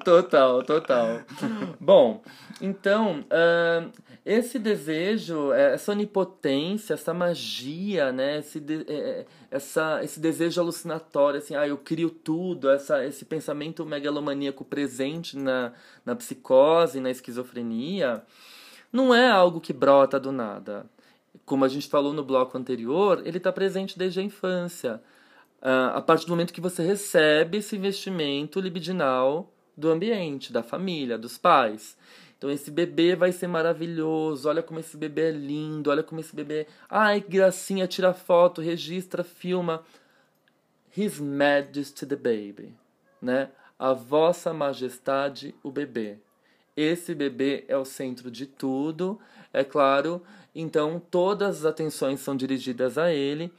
[0.04, 1.22] total, total.
[1.80, 2.22] Bom,
[2.60, 3.90] então, uh,
[4.26, 8.40] esse desejo, essa onipotência, essa magia, né?
[8.40, 13.24] Esse, de, é, é, essa, esse desejo alucinatório, assim, ah, eu crio tudo, essa, esse
[13.24, 15.72] pensamento megalomaníaco presente na,
[16.06, 18.22] na psicose, na esquizofrenia,
[18.92, 20.86] não é algo que brota do nada
[21.46, 25.02] como a gente falou no bloco anterior, ele está presente desde a infância.
[25.62, 31.18] Uh, a partir do momento que você recebe esse investimento libidinal do ambiente, da família,
[31.18, 31.98] dos pais.
[32.38, 36.36] Então esse bebê vai ser maravilhoso, olha como esse bebê é lindo, olha como esse
[36.36, 36.66] bebê.
[36.90, 39.84] Ai, que gracinha, tira foto, registra, filma.
[40.96, 42.74] His Majesty the Baby,
[43.22, 43.50] né?
[43.78, 46.18] A vossa majestade, o bebê.
[46.76, 49.20] Esse bebê é o centro de tudo,
[49.54, 53.52] é claro, então todas as atenções são dirigidas a ele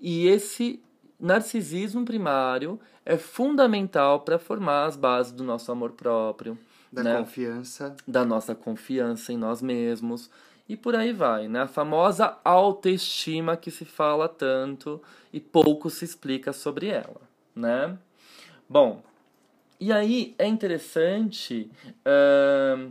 [0.00, 0.82] e esse
[1.18, 6.58] narcisismo primário é fundamental para formar as bases do nosso amor próprio,
[6.92, 7.18] da né?
[7.18, 10.30] confiança, da nossa confiança em nós mesmos
[10.68, 11.62] e por aí vai, né?
[11.62, 15.00] A famosa autoestima que se fala tanto
[15.32, 17.20] e pouco se explica sobre ela,
[17.54, 17.98] né?
[18.68, 19.02] Bom,
[19.78, 22.90] e aí é interessante uh,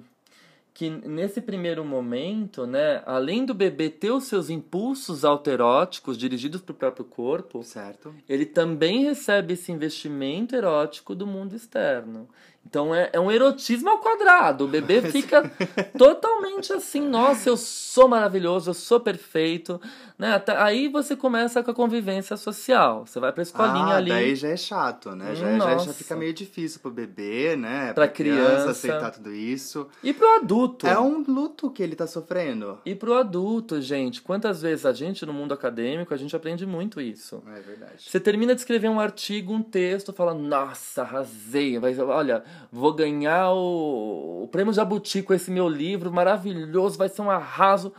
[0.74, 6.72] que nesse primeiro momento, né, além do bebê ter os seus impulsos alteróticos dirigidos para
[6.72, 8.14] o próprio corpo, certo.
[8.28, 12.28] ele também recebe esse investimento erótico do mundo externo.
[12.66, 14.66] Então é, é um erotismo ao quadrado.
[14.66, 15.52] O bebê fica
[15.98, 19.80] totalmente assim, nossa, eu sou maravilhoso, eu sou perfeito.
[20.18, 20.34] Né?
[20.34, 23.06] Até aí você começa com a convivência social.
[23.06, 24.10] Você vai pra escolinha ah, ali.
[24.10, 25.36] Daí já é chato, né?
[25.36, 27.88] Já, já, já, fica meio difícil pro bebê, né?
[27.94, 29.88] Pra, pra criança, criança aceitar tudo isso.
[30.04, 30.88] E pro adulto.
[30.88, 32.80] É um luto que ele tá sofrendo.
[32.86, 34.22] E pro adulto, gente.
[34.22, 37.44] Quantas vezes a gente, no mundo acadêmico, a gente aprende muito isso.
[37.48, 38.10] É verdade.
[38.10, 41.78] Você termina de escrever um artigo, um texto, fala, nossa, arrasei.
[41.80, 47.22] Vai, olha, vou ganhar o, o prêmio Jabuti com esse meu livro maravilhoso, vai ser
[47.22, 47.94] um arraso.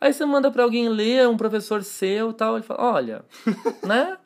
[0.00, 3.24] Aí você manda para alguém ler, um professor seu tal, ele fala, olha,
[3.84, 4.16] né?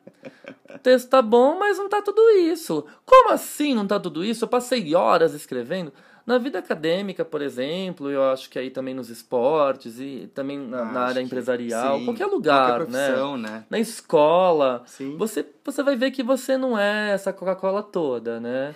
[0.73, 2.85] O texto tá bom, mas não tá tudo isso.
[3.05, 4.45] Como assim não tá tudo isso?
[4.45, 5.91] Eu passei horas escrevendo.
[6.25, 10.83] Na vida acadêmica, por exemplo, eu acho que aí também nos esportes e também na,
[10.83, 13.37] na área empresarial, sim, qualquer lugar, qualquer né?
[13.37, 13.65] né?
[13.69, 15.15] Na escola, sim.
[15.17, 18.73] você você vai ver que você não é essa Coca-Cola toda, né?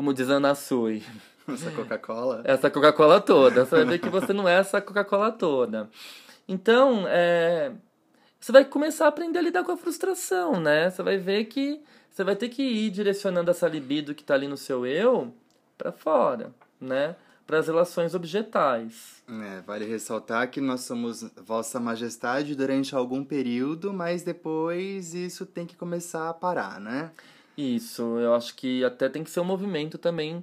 [0.00, 1.02] Como diz Ana Sui.
[1.46, 2.40] Essa Coca-Cola?
[2.44, 3.66] Essa Coca-Cola toda.
[3.66, 5.90] Você vai ver que você não é essa Coca-Cola toda.
[6.48, 7.70] Então, é,
[8.40, 10.88] você vai começar a aprender a lidar com a frustração, né?
[10.88, 14.48] Você vai ver que você vai ter que ir direcionando essa libido que está ali
[14.48, 15.34] no seu eu
[15.76, 17.14] para fora, né?
[17.46, 19.22] Para as relações objetais.
[19.28, 25.66] É, vale ressaltar que nós somos Vossa Majestade durante algum período, mas depois isso tem
[25.66, 27.10] que começar a parar, né?
[27.56, 30.42] Isso, eu acho que até tem que ser um movimento também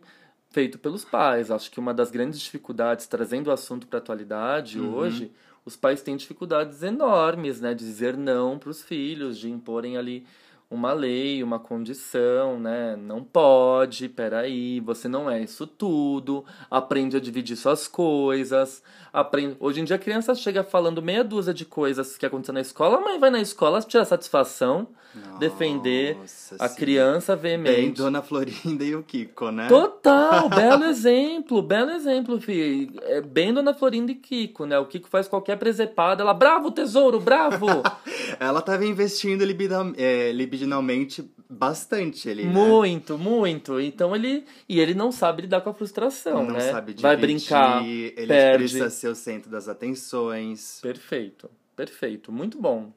[0.49, 1.51] feito pelos pais.
[1.51, 4.93] Acho que uma das grandes dificuldades, trazendo o assunto para a atualidade uhum.
[4.93, 5.31] hoje,
[5.65, 10.25] os pais têm dificuldades enormes, né, de dizer não para os filhos, de imporem ali
[10.69, 12.95] uma lei, uma condição, né?
[12.97, 16.43] Não pode, peraí, você não é isso tudo.
[16.69, 18.83] Aprende a dividir suas coisas.
[19.13, 19.55] Aprende...
[19.59, 22.97] Hoje em dia a criança chega falando meia dúzia de coisas que aconteceu na escola,
[22.97, 26.17] a mãe vai na escola tirar satisfação, Nossa, defender
[26.59, 27.75] a criança veemente.
[27.77, 29.67] Bem Dona Florinda e o Kiko, né?
[29.69, 32.99] Total, belo exemplo, belo exemplo, filho.
[33.03, 34.77] É bem Dona Florinda e Kiko, né?
[34.77, 37.67] O Kiko faz qualquer presepada, ela, bravo, tesouro, bravo!
[38.37, 42.45] ela tava investindo libidam, é, libidinalmente bastante ali.
[42.45, 42.51] Né?
[42.51, 43.79] Muito, muito.
[43.79, 44.45] Então ele.
[44.67, 46.71] E ele não sabe lidar com a frustração, não né?
[46.71, 47.85] Sabe dividir, Vai brincar.
[47.85, 48.63] Ele perde.
[48.63, 50.79] precisa ser o centro das atenções.
[50.81, 52.31] Perfeito, perfeito.
[52.31, 52.91] Muito bom.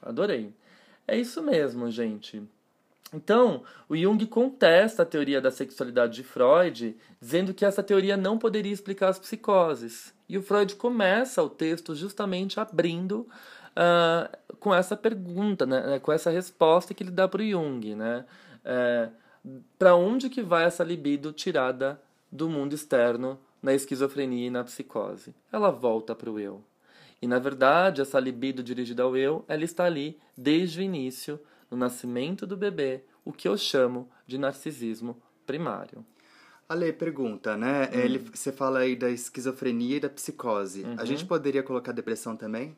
[0.00, 0.52] Adorei.
[1.06, 2.42] É isso mesmo, gente.
[3.14, 8.38] Então, o Jung contesta a teoria da sexualidade de Freud, dizendo que essa teoria não
[8.38, 10.14] poderia explicar as psicoses.
[10.26, 13.28] E o Freud começa o texto justamente abrindo
[13.76, 17.94] uh, com essa pergunta, né, né, com essa resposta que ele dá para o Jung,
[17.94, 18.24] né?
[18.64, 19.08] É,
[19.78, 25.34] para onde que vai essa libido tirada do mundo externo na esquizofrenia e na psicose?
[25.52, 26.62] Ela volta para o eu.
[27.20, 31.76] E na verdade, essa libido dirigida ao eu, ela está ali desde o início, no
[31.76, 36.04] nascimento do bebê, o que eu chamo de narcisismo primário.
[36.68, 37.90] Ale, pergunta, né?
[37.92, 37.98] Hum.
[37.98, 40.82] Ele, você fala aí da esquizofrenia e da psicose.
[40.82, 40.96] Uhum.
[40.98, 42.76] A gente poderia colocar depressão também?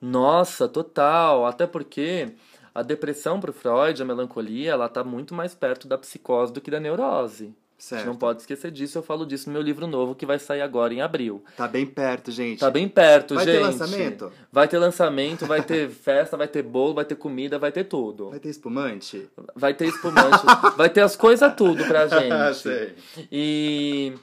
[0.00, 1.44] Nossa, total.
[1.46, 2.34] Até porque
[2.74, 6.60] a depressão para o Freud, a melancolia, ela está muito mais perto da psicose do
[6.60, 7.54] que da neurose.
[7.78, 8.00] Certo.
[8.00, 8.96] A gente não pode esquecer disso.
[8.98, 11.44] Eu falo disso no meu livro novo que vai sair agora em abril.
[11.56, 12.60] Tá bem perto, gente.
[12.60, 13.60] Tá bem perto, vai gente.
[13.60, 14.32] Vai ter lançamento?
[14.50, 18.30] Vai ter lançamento, vai ter festa, vai ter bolo, vai ter comida, vai ter tudo.
[18.30, 19.28] Vai ter espumante?
[19.54, 20.44] Vai ter espumante.
[20.76, 22.32] vai ter as coisas tudo pra gente.
[22.32, 22.94] Ah, sei.
[23.30, 24.14] E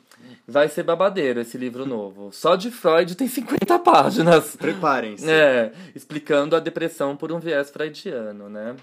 [0.47, 2.31] vai ser babadeiro esse livro novo.
[2.31, 4.55] Só de Freud tem 50 páginas.
[4.55, 5.29] Preparem-se.
[5.29, 8.75] É, explicando a depressão por um viés freudiano, né?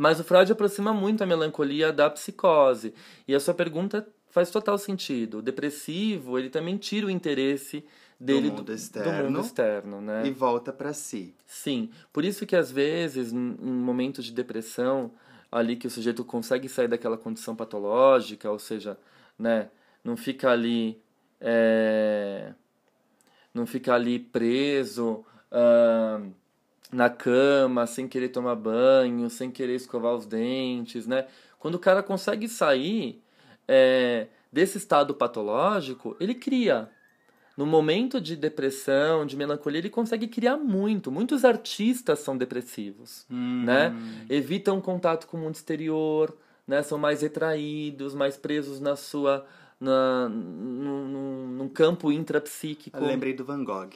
[0.00, 2.94] Mas o Freud aproxima muito a melancolia da psicose.
[3.26, 5.38] E a sua pergunta faz total sentido.
[5.38, 7.84] O depressivo, ele também tira o interesse
[8.18, 10.24] dele do mundo externo, do mundo externo né?
[10.24, 11.34] E volta para si.
[11.44, 11.90] Sim.
[12.12, 15.10] Por isso que às vezes, em momentos de depressão,
[15.50, 18.96] ali que o sujeito consegue sair daquela condição patológica, ou seja,
[19.36, 19.68] né,
[20.04, 21.02] não fica ali
[21.40, 22.52] é,
[23.52, 26.32] não fica ali preso uh,
[26.90, 31.26] na cama, sem querer tomar banho, sem querer escovar os dentes, né?
[31.58, 33.22] Quando o cara consegue sair
[33.66, 36.88] é, desse estado patológico, ele cria.
[37.56, 41.10] No momento de depressão, de melancolia, ele consegue criar muito.
[41.10, 43.64] Muitos artistas são depressivos, hum.
[43.64, 43.92] né?
[44.30, 46.82] Evitam contato com o mundo exterior, né?
[46.82, 49.44] São mais retraídos, mais presos na sua...
[49.80, 52.98] Na, num, num campo intrapsíquico.
[52.98, 53.90] Eu lembrei do Van Gogh.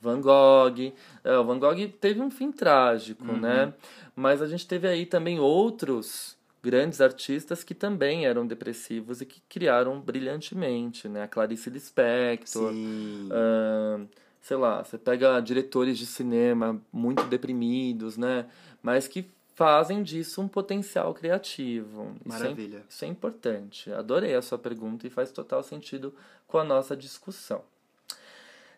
[0.00, 0.92] Van Gogh.
[1.24, 3.40] É, o Van Gogh teve um fim trágico, uhum.
[3.40, 3.72] né?
[4.14, 9.40] Mas a gente teve aí também outros grandes artistas que também eram depressivos e que
[9.48, 11.22] criaram brilhantemente, né?
[11.22, 12.72] A Clarice Lispector.
[12.72, 14.08] Uh,
[14.40, 18.46] sei lá, você pega diretores de cinema muito deprimidos, né?
[18.82, 22.14] Mas que fazem disso um potencial criativo.
[22.24, 22.66] Maravilha.
[22.66, 23.92] Isso é, isso é importante.
[23.92, 26.14] Adorei a sua pergunta e faz total sentido
[26.46, 27.62] com a nossa discussão.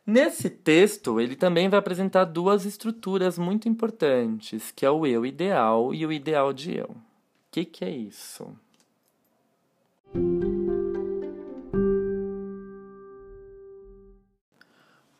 [0.07, 5.95] Nesse texto, ele também vai apresentar duas estruturas muito importantes, que é o eu ideal
[5.95, 6.87] e o ideal de eu.
[6.87, 6.97] O
[7.51, 8.57] que, que é isso?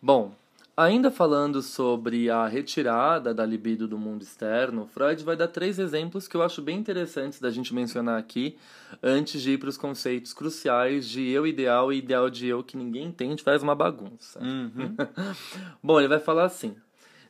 [0.03, 0.35] Bom,
[0.81, 6.27] Ainda falando sobre a retirada da libido do mundo externo, Freud vai dar três exemplos
[6.27, 8.57] que eu acho bem interessantes da gente mencionar aqui,
[9.03, 12.79] antes de ir para os conceitos cruciais de eu ideal e ideal de eu que
[12.79, 14.40] ninguém entende, faz uma bagunça.
[14.43, 14.97] Uhum.
[15.85, 16.75] Bom, ele vai falar assim.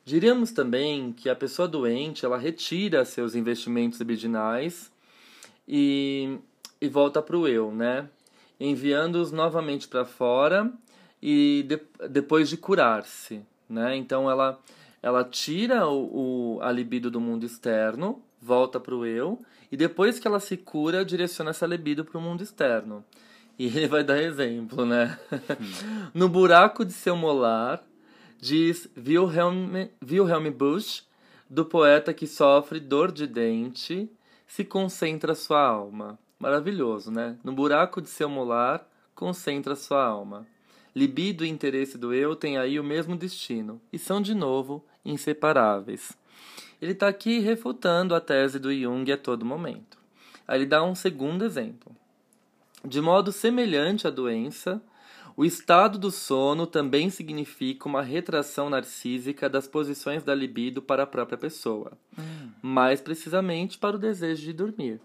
[0.04, 4.92] Diríamos também que a pessoa doente ela retira seus investimentos libidinais
[5.66, 6.38] e,
[6.80, 8.08] e volta para o eu, né?
[8.60, 10.72] Enviando-os novamente para fora
[11.22, 13.96] e de, depois de curar-se, né?
[13.96, 14.58] Então ela
[15.02, 19.38] ela tira o, o, a libido do mundo externo, volta para o eu
[19.72, 23.04] e depois que ela se cura, direciona essa libido para o mundo externo.
[23.58, 25.18] E ele vai dar exemplo, né?
[25.32, 26.10] Hum.
[26.14, 27.82] no buraco de seu molar,
[28.38, 31.02] diz Wilhelm, Wilhelm Busch,
[31.48, 34.10] do poeta que sofre dor de dente,
[34.46, 36.18] se concentra sua alma.
[36.38, 37.36] Maravilhoso, né?
[37.44, 40.46] No buraco de seu molar, concentra sua alma.
[40.94, 46.16] Libido e interesse do eu têm aí o mesmo destino e são, de novo, inseparáveis.
[46.80, 49.98] Ele está aqui refutando a tese do Jung a todo momento.
[50.48, 51.94] Aí ele dá um segundo exemplo.
[52.84, 54.82] De modo semelhante à doença,
[55.36, 61.06] o estado do sono também significa uma retração narcísica das posições da libido para a
[61.06, 62.50] própria pessoa, hum.
[62.60, 65.00] mais precisamente para o desejo de dormir.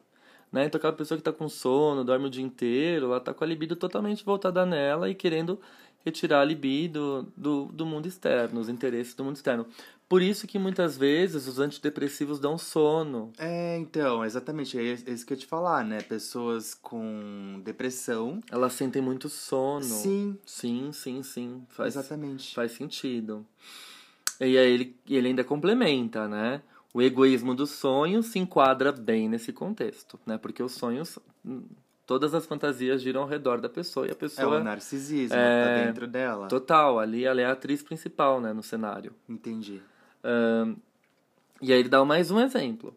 [0.55, 0.67] Né?
[0.67, 3.47] Então, aquela pessoa que está com sono, dorme o dia inteiro, ela está com a
[3.47, 5.59] libido totalmente voltada nela e querendo
[6.05, 9.67] retirar a libido do, do mundo externo, os interesses do mundo externo.
[10.07, 13.33] Por isso que muitas vezes os antidepressivos dão sono.
[13.37, 14.79] É, então, exatamente.
[14.79, 16.01] É isso que eu ia te falar, né?
[16.01, 18.39] Pessoas com depressão.
[18.49, 19.83] Elas sentem muito sono.
[19.83, 20.37] Sim.
[20.45, 21.63] Sim, sim, sim.
[21.67, 22.55] Faz, exatamente.
[22.55, 23.45] Faz sentido.
[24.39, 26.61] E aí ele, ele ainda complementa, né?
[26.95, 30.38] O egoísmo dos sonhos se enquadra bem nesse contexto, né?
[30.38, 31.19] Porque os sonhos,
[32.08, 34.55] todas as fantasias giram ao redor da pessoa e a pessoa...
[34.55, 36.47] É o narcisismo, é, tá dentro dela.
[36.47, 39.12] Total, ali ela é a atriz principal, né, no cenário.
[39.27, 39.81] Entendi.
[40.23, 40.77] Um,
[41.62, 42.95] e aí ele dá mais um exemplo.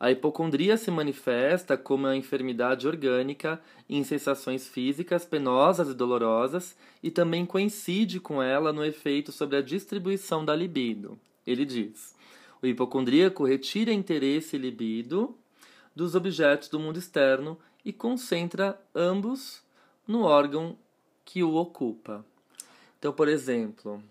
[0.00, 7.12] A hipocondria se manifesta como uma enfermidade orgânica em sensações físicas penosas e dolorosas e
[7.12, 11.16] também coincide com ela no efeito sobre a distribuição da libido.
[11.46, 12.15] Ele diz:
[12.62, 15.36] o hipocondríaco retira interesse e libido
[15.94, 19.62] dos objetos do mundo externo e concentra ambos
[20.06, 20.76] no órgão
[21.24, 22.24] que o ocupa.
[22.98, 24.02] Então, por exemplo.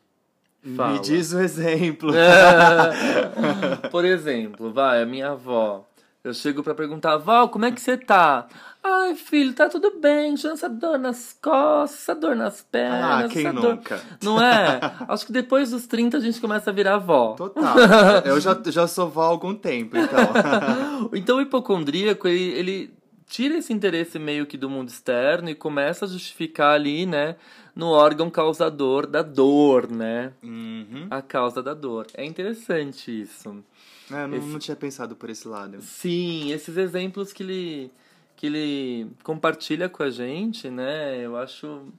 [0.75, 0.93] Fala.
[0.93, 2.11] Me diz o um exemplo.
[3.91, 5.85] por exemplo, vai, a minha avó.
[6.25, 8.47] Eu chego para perguntar, Val, como é que você tá?
[8.83, 10.33] Ai, filho, tá tudo bem.
[10.33, 13.25] Tirando essa dor nas costas, essa dor nas pernas.
[13.25, 13.97] Ah, quem nunca?
[13.97, 14.03] Dor...
[14.23, 14.79] Não é?
[15.07, 17.35] Acho que depois dos 30 a gente começa a virar avó.
[17.35, 17.75] Total.
[18.25, 21.11] Eu já, já sou vó há algum tempo, então.
[21.13, 22.93] então o hipocondríaco, ele, ele
[23.27, 27.35] tira esse interesse meio que do mundo externo e começa a justificar ali, né,
[27.75, 30.31] no órgão causador da dor, né?
[30.41, 31.05] Uhum.
[31.11, 32.07] A causa da dor.
[32.15, 33.63] É interessante isso.
[34.11, 34.47] É, não, esse...
[34.47, 35.81] não tinha pensado por esse lado.
[35.81, 37.91] Sim, esses exemplos que ele,
[38.35, 41.91] que ele compartilha com a gente, né, eu acho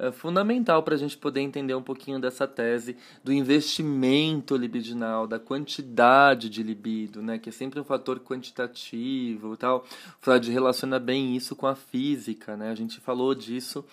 [0.00, 5.38] é fundamental para a gente poder entender um pouquinho dessa tese do investimento libidinal, da
[5.38, 9.84] quantidade de libido, né, que é sempre um fator quantitativo, tal.
[10.18, 12.70] Freud relaciona bem isso com a física, né?
[12.70, 13.84] A gente falou disso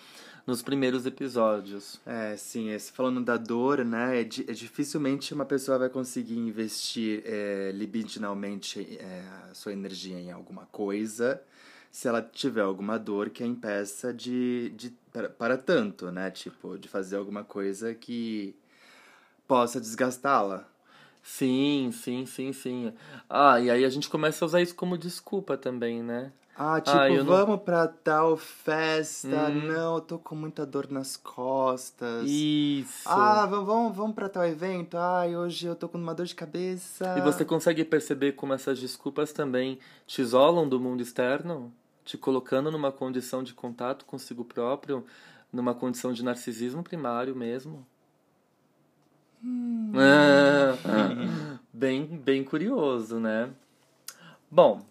[0.48, 2.00] nos primeiros episódios.
[2.06, 7.22] É, sim, esse, falando da dor, né, é, é, dificilmente uma pessoa vai conseguir investir
[7.26, 11.38] é, libidinalmente é, a sua energia em alguma coisa
[11.90, 16.30] se ela tiver alguma dor que a impeça de, de para, para tanto, né?
[16.30, 18.54] Tipo, de fazer alguma coisa que
[19.46, 20.66] possa desgastá-la.
[21.22, 22.92] Sim, sim, sim, sim.
[23.28, 26.32] Ah, e aí a gente começa a usar isso como desculpa também, né?
[26.60, 27.58] Ah, tipo, ah, vamos não...
[27.58, 29.28] pra tal festa.
[29.48, 29.68] Hum.
[29.68, 32.28] Não, eu tô com muita dor nas costas.
[32.28, 33.08] Isso.
[33.08, 34.96] Ah, vamos, vamos pra tal evento.
[34.96, 37.16] Ai, hoje eu tô com uma dor de cabeça.
[37.16, 41.72] E você consegue perceber como essas desculpas também te isolam do mundo externo?
[42.04, 45.06] Te colocando numa condição de contato consigo próprio,
[45.52, 47.86] numa condição de narcisismo primário mesmo?
[49.44, 49.92] Hum.
[49.94, 53.48] Ah, bem, bem curioso, né?
[54.50, 54.82] Bom,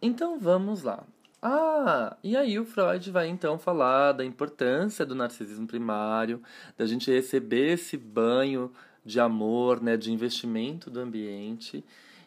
[0.00, 1.04] Então vamos lá.
[1.42, 6.42] Ah, e aí o Freud vai então falar da importância do narcisismo primário,
[6.76, 8.72] da gente receber esse banho
[9.04, 11.84] de amor, né, de investimento do ambiente.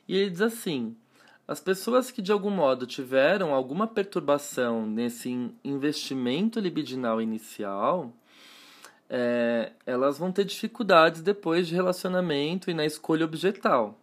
[0.07, 0.95] E ele diz assim:
[1.47, 8.13] as pessoas que de algum modo tiveram alguma perturbação nesse investimento libidinal inicial,
[9.09, 13.99] é, elas vão ter dificuldades depois de relacionamento e na escolha objetal.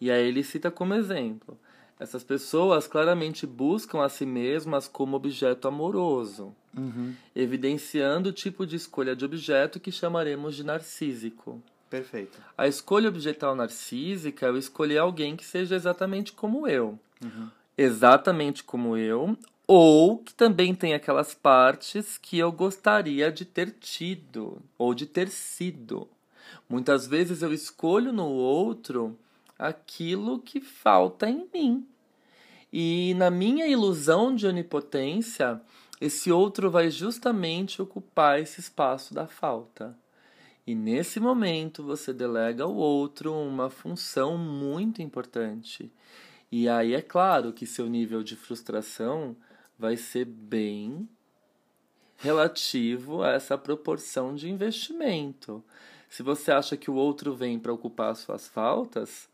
[0.00, 1.58] E aí ele cita como exemplo
[2.00, 7.14] essas pessoas claramente buscam a si mesmas como objeto amoroso, uhum.
[7.36, 11.62] evidenciando o tipo de escolha de objeto que chamaremos de narcísico.
[11.90, 12.38] Perfeito.
[12.56, 16.98] A escolha objetal narcísica é eu escolher alguém que seja exatamente como eu.
[17.22, 17.50] Uhum.
[17.76, 19.36] Exatamente como eu,
[19.66, 25.28] ou que também tem aquelas partes que eu gostaria de ter tido ou de ter
[25.28, 26.08] sido.
[26.66, 29.18] Muitas vezes eu escolho no outro
[29.60, 31.86] aquilo que falta em mim.
[32.72, 35.60] E na minha ilusão de onipotência,
[36.00, 39.96] esse outro vai justamente ocupar esse espaço da falta.
[40.66, 45.92] E nesse momento você delega ao outro uma função muito importante.
[46.50, 49.36] E aí é claro que seu nível de frustração
[49.78, 51.08] vai ser bem
[52.16, 55.64] relativo a essa proporção de investimento.
[56.08, 59.28] Se você acha que o outro vem para ocupar suas faltas,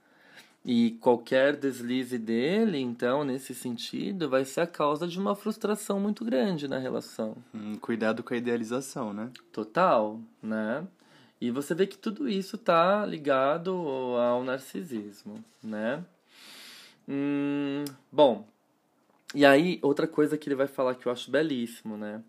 [0.69, 6.25] e qualquer deslize dele, então, nesse sentido, vai ser a causa de uma frustração muito
[6.25, 7.37] grande na relação.
[7.55, 9.31] Hum, cuidado com a idealização, né?
[9.53, 10.85] Total, né?
[11.41, 16.03] E você vê que tudo isso tá ligado ao narcisismo, né?
[17.09, 18.45] Hum, bom,
[19.37, 22.21] e aí outra coisa que ele vai falar que eu acho belíssimo, né?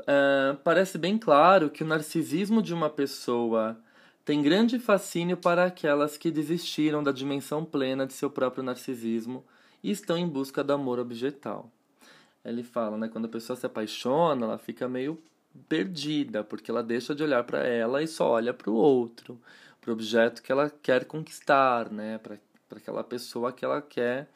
[0.00, 3.78] Uh, parece bem claro que o narcisismo de uma pessoa
[4.24, 9.44] tem grande fascínio para aquelas que desistiram da dimensão plena de seu próprio narcisismo
[9.82, 11.70] e estão em busca do amor objetal.
[12.42, 15.22] Ele fala, né, quando a pessoa se apaixona, ela fica meio
[15.68, 19.38] perdida, porque ela deixa de olhar para ela e só olha para o outro,
[19.80, 22.38] para o objeto que ela quer conquistar, né, para
[22.74, 24.28] aquela pessoa que ela quer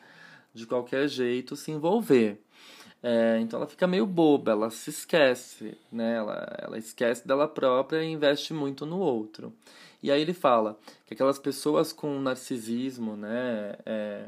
[0.53, 2.39] de qualquer jeito se envolver.
[3.03, 6.17] É, então ela fica meio boba, ela se esquece, né?
[6.17, 9.53] Ela, ela esquece dela própria e investe muito no outro.
[10.03, 14.27] E aí ele fala que aquelas pessoas com narcisismo, né, é,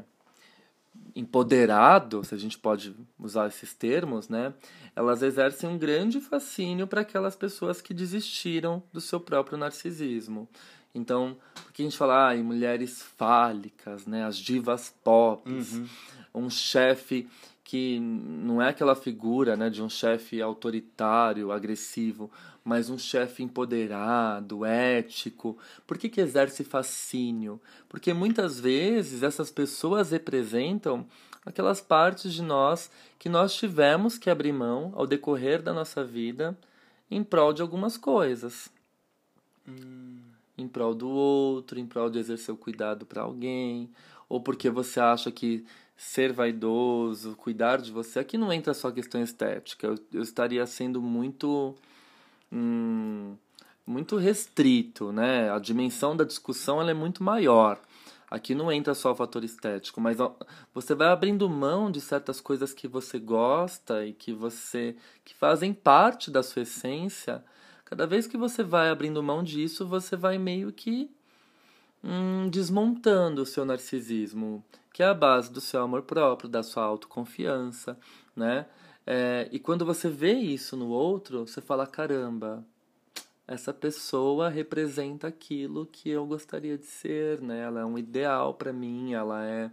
[1.15, 4.53] empoderado, se a gente pode usar esses termos, né,
[4.95, 10.47] elas exercem um grande fascínio para aquelas pessoas que desistiram do seu próprio narcisismo.
[10.93, 15.87] Então, porque a gente fala ah, em mulheres fálicas, né, as divas pop, uhum.
[16.35, 17.29] um chefe
[17.63, 22.29] que não é aquela figura né, de um chefe autoritário, agressivo,
[22.63, 25.57] mas um chefe empoderado, ético.
[25.85, 27.61] Por que, que exerce fascínio?
[27.87, 31.05] Porque muitas vezes essas pessoas representam
[31.45, 36.57] aquelas partes de nós que nós tivemos que abrir mão ao decorrer da nossa vida
[37.09, 38.69] em prol de algumas coisas.
[39.67, 40.19] Hum.
[40.57, 43.89] Em prol do outro, em prol de exercer o cuidado para alguém,
[44.29, 45.65] ou porque você acha que
[46.01, 48.17] ser vaidoso, cuidar de você.
[48.17, 49.85] Aqui não entra só a questão estética.
[49.85, 51.75] Eu, eu estaria sendo muito.
[52.51, 53.35] Hum,
[53.85, 55.51] muito restrito, né?
[55.51, 57.79] A dimensão da discussão ela é muito maior.
[58.29, 60.17] Aqui não entra só o fator estético, mas
[60.73, 65.71] você vai abrindo mão de certas coisas que você gosta e que você que fazem
[65.73, 67.43] parte da sua essência.
[67.85, 71.11] Cada vez que você vai abrindo mão disso, você vai meio que
[72.03, 74.63] hum, desmontando o seu narcisismo,
[75.01, 77.97] que é a base do seu amor próprio, da sua autoconfiança,
[78.35, 78.67] né?
[79.03, 82.63] É, e quando você vê isso no outro, você fala: caramba,
[83.47, 87.63] essa pessoa representa aquilo que eu gostaria de ser, né?
[87.63, 89.71] Ela é um ideal para mim, ela é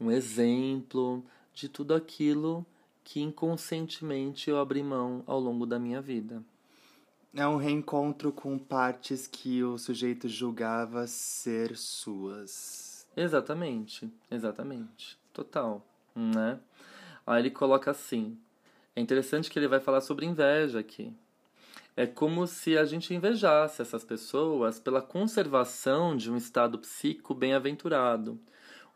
[0.00, 1.22] um exemplo
[1.52, 2.64] de tudo aquilo
[3.04, 6.42] que inconscientemente eu abri mão ao longo da minha vida.
[7.34, 12.91] É um reencontro com partes que o sujeito julgava ser suas.
[13.16, 15.18] Exatamente, exatamente.
[15.32, 15.84] Total,
[16.14, 16.58] né?
[17.26, 18.38] Aí ele coloca assim:
[18.94, 21.14] é interessante que ele vai falar sobre inveja aqui.
[21.94, 28.40] É como se a gente invejasse essas pessoas pela conservação de um estado psíquico bem-aventurado,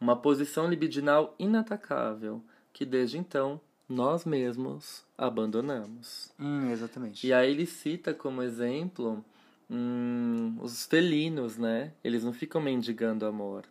[0.00, 2.42] uma posição libidinal inatacável,
[2.72, 6.32] que desde então nós mesmos abandonamos.
[6.40, 7.26] Hum, exatamente.
[7.26, 9.24] E aí ele cita como exemplo
[9.70, 11.92] hum, os felinos, né?
[12.02, 13.64] Eles não ficam mendigando amor.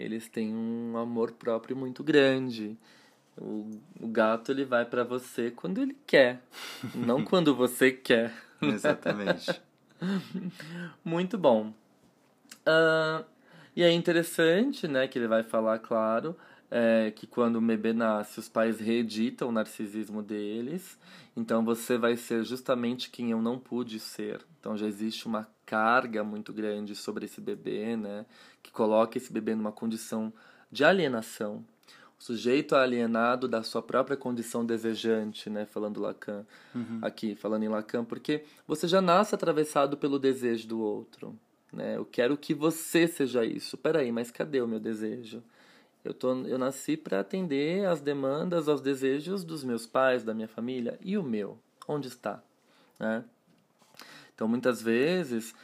[0.00, 2.76] Eles têm um amor próprio muito grande.
[3.36, 3.70] O,
[4.00, 6.42] o gato ele vai para você quando ele quer,
[6.94, 8.32] não quando você quer.
[8.60, 9.60] Exatamente.
[11.04, 11.72] Muito bom.
[12.66, 13.24] Uh,
[13.74, 16.36] e é interessante, né, que ele vai falar, claro,
[16.70, 20.98] é, que quando o bebê nasce, os pais reeditam o narcisismo deles.
[21.36, 24.40] Então você vai ser justamente quem eu não pude ser.
[24.60, 28.26] Então já existe uma carga muito grande sobre esse bebê, né,
[28.62, 30.32] que coloca esse bebê numa condição
[30.70, 31.64] de alienação
[32.20, 35.64] sujeito alienado da sua própria condição desejante, né?
[35.64, 36.44] Falando Lacan
[36.74, 36.98] uhum.
[37.00, 41.34] aqui, falando em Lacan, porque você já nasce atravessado pelo desejo do outro,
[41.72, 41.96] né?
[41.96, 43.78] Eu quero que você seja isso.
[43.78, 45.42] Peraí, mas cadê o meu desejo?
[46.04, 50.48] Eu, tô, eu nasci para atender às demandas, aos desejos dos meus pais, da minha
[50.48, 50.98] família.
[51.02, 51.58] E o meu?
[51.86, 52.42] Onde está?
[52.98, 53.24] Né?
[54.34, 55.54] Então, muitas vezes,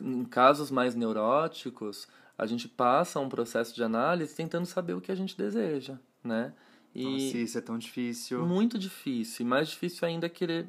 [0.00, 2.06] em casos mais neuróticos,
[2.38, 6.52] a gente passa um processo de análise tentando saber o que a gente deseja, né?
[6.94, 8.46] E Nossa, isso é tão difícil.
[8.46, 9.44] Muito difícil.
[9.44, 10.66] E mais difícil ainda é querer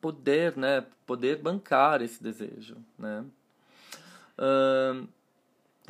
[0.00, 0.84] poder, né?
[1.06, 3.24] Poder bancar esse desejo, né?
[4.38, 5.08] Uh,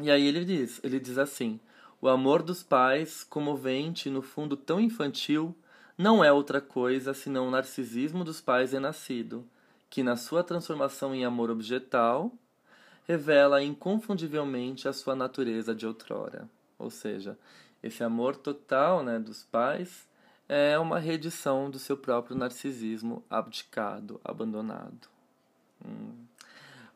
[0.02, 1.60] e aí ele diz, ele diz assim,
[2.04, 5.56] o amor dos pais, comovente no fundo tão infantil,
[5.96, 9.42] não é outra coisa senão o narcisismo dos pais renascido,
[9.88, 12.30] que na sua transformação em amor objetal
[13.08, 16.46] revela inconfundivelmente a sua natureza de outrora.
[16.78, 17.38] Ou seja,
[17.82, 20.06] esse amor total né, dos pais
[20.46, 25.08] é uma reedição do seu próprio narcisismo abdicado, abandonado.
[25.82, 26.12] Hum.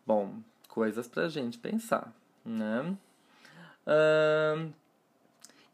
[0.06, 0.34] Bom,
[0.68, 2.12] coisas para gente pensar,
[2.44, 2.94] né?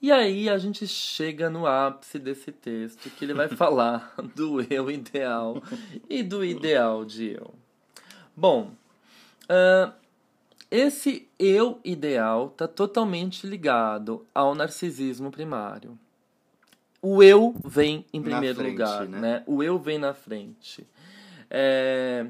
[0.05, 4.90] E aí a gente chega no ápice desse texto que ele vai falar do eu
[4.90, 5.62] ideal
[6.11, 7.55] e do ideal de eu.
[8.36, 8.72] Bom,
[9.44, 9.90] uh,
[10.70, 15.98] esse eu ideal está totalmente ligado ao narcisismo primário.
[17.00, 19.18] O eu vem em primeiro frente, lugar, né?
[19.18, 19.42] né?
[19.46, 20.86] O eu vem na frente.
[21.50, 22.26] É,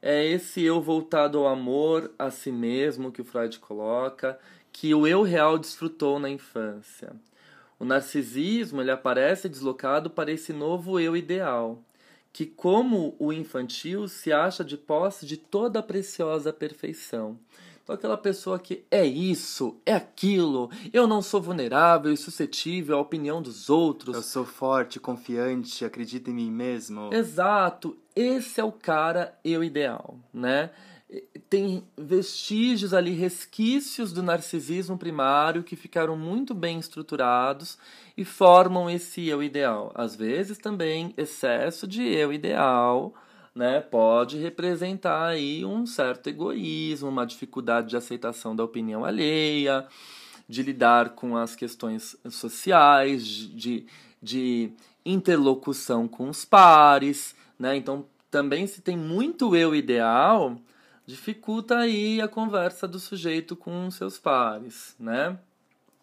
[0.00, 4.38] é esse eu voltado ao amor a si mesmo que o Freud coloca,
[4.80, 7.12] que o eu real desfrutou na infância.
[7.78, 11.84] O narcisismo ele aparece deslocado para esse novo eu ideal,
[12.32, 17.38] que, como o infantil, se acha de posse de toda a preciosa perfeição
[17.90, 23.00] Sou aquela pessoa que é isso, é aquilo, eu não sou vulnerável e suscetível à
[23.00, 24.14] opinião dos outros.
[24.14, 27.12] Eu sou forte, confiante, acredito em mim mesmo.
[27.12, 30.70] Exato, esse é o cara eu ideal, né?
[31.48, 37.76] Tem vestígios ali, resquícios do narcisismo primário que ficaram muito bem estruturados
[38.16, 39.90] e formam esse eu ideal.
[39.94, 43.12] Às vezes também excesso de eu ideal
[43.54, 49.86] né, pode representar aí um certo egoísmo, uma dificuldade de aceitação da opinião alheia,
[50.48, 53.86] de lidar com as questões sociais, de,
[54.22, 54.72] de
[55.04, 57.76] interlocução com os pares, né?
[57.76, 60.56] Então, também se tem muito eu ideal,
[61.10, 65.38] dificulta aí a conversa do sujeito com seus pares, né?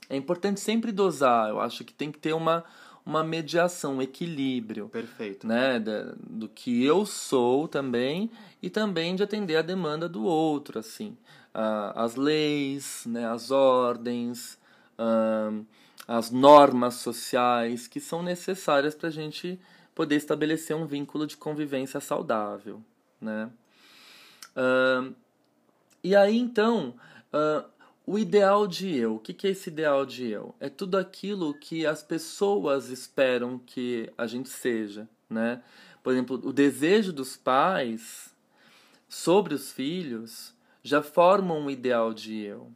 [0.09, 2.63] É importante sempre dosar, eu acho que tem que ter uma
[3.05, 4.89] uma mediação, um equilíbrio.
[4.89, 5.47] Perfeito.
[5.47, 8.29] Né, do que eu sou também
[8.61, 11.15] e também de atender a demanda do outro, assim.
[11.95, 14.59] as leis, né, as ordens,
[16.05, 19.57] as normas sociais que são necessárias para a gente
[19.95, 22.83] poder estabelecer um vínculo de convivência saudável,
[23.21, 23.49] né?
[26.03, 26.95] E aí, então,
[28.05, 30.55] o ideal de eu, o que, que é esse ideal de eu?
[30.59, 35.61] É tudo aquilo que as pessoas esperam que a gente seja, né?
[36.01, 38.33] Por exemplo, o desejo dos pais
[39.09, 42.71] sobre os filhos já forma um ideal de eu.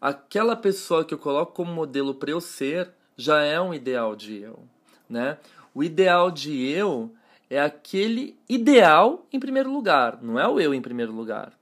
[0.00, 4.36] Aquela pessoa que eu coloco como modelo para eu ser já é um ideal de
[4.38, 4.60] eu,
[5.08, 5.38] né?
[5.74, 7.12] O ideal de eu
[7.52, 11.52] é aquele ideal em primeiro lugar, não é o eu em primeiro lugar,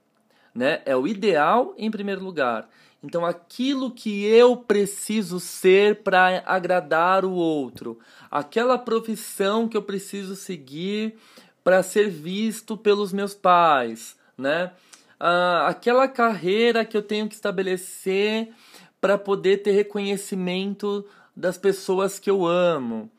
[0.55, 0.81] né?
[0.85, 2.69] É o ideal em primeiro lugar.
[3.03, 10.33] Então, aquilo que eu preciso ser para agradar o outro, aquela profissão que eu preciso
[10.33, 11.17] seguir
[11.61, 14.71] para ser visto pelos meus pais, né?
[15.19, 18.53] Ah, aquela carreira que eu tenho que estabelecer
[19.01, 23.11] para poder ter reconhecimento das pessoas que eu amo.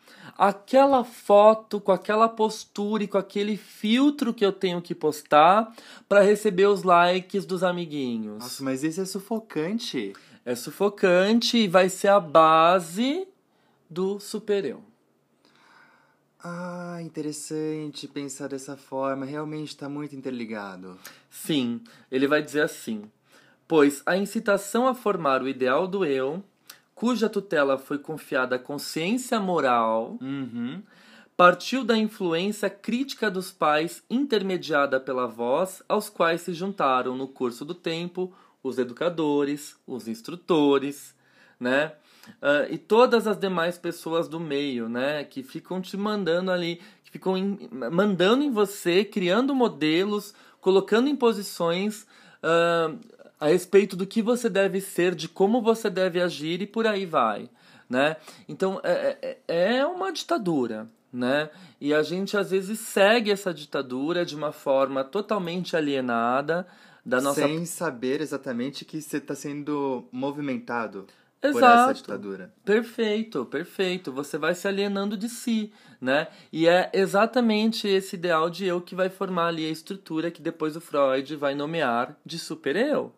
[0.45, 5.73] Aquela foto com aquela postura e com aquele filtro que eu tenho que postar
[6.09, 8.43] para receber os likes dos amiguinhos.
[8.43, 10.13] Nossa, mas isso é sufocante.
[10.45, 13.29] É sufocante e vai ser a base
[13.89, 14.83] do super eu.
[16.43, 19.25] Ah, interessante pensar dessa forma.
[19.25, 20.99] Realmente está muito interligado.
[21.31, 21.81] Sim,
[22.11, 23.05] ele vai dizer assim:
[23.69, 26.43] pois a incitação a formar o ideal do eu,
[27.03, 30.81] cuja tutela foi confiada à consciência moral, uhum.
[31.37, 37.65] partiu da influência crítica dos pais intermediada pela voz, aos quais se juntaram no curso
[37.65, 38.33] do tempo
[38.63, 41.13] os educadores, os instrutores,
[41.59, 41.91] né?
[42.41, 47.11] Uh, e todas as demais pessoas do meio, né, que ficam te mandando ali, que
[47.11, 52.07] ficam in, mandando em você, criando modelos, colocando em posições
[52.45, 52.97] uh,
[53.43, 57.05] a respeito do que você deve ser, de como você deve agir e por aí
[57.05, 57.51] vai,
[57.91, 58.15] né?
[58.49, 61.51] Então é, é, é uma ditadura, né?
[61.81, 66.69] E a gente às vezes segue essa ditadura de uma forma totalmente alienada
[67.05, 71.09] da nossa sem saber exatamente que você está sendo movimentado
[71.43, 71.59] Exato.
[71.59, 72.55] por essa ditadura.
[72.65, 74.13] Perfeito, perfeito.
[74.13, 76.29] Você vai se alienando de si, né?
[76.53, 80.77] E é exatamente esse ideal de eu que vai formar ali a estrutura que depois
[80.77, 83.13] o Freud vai nomear de super-eu.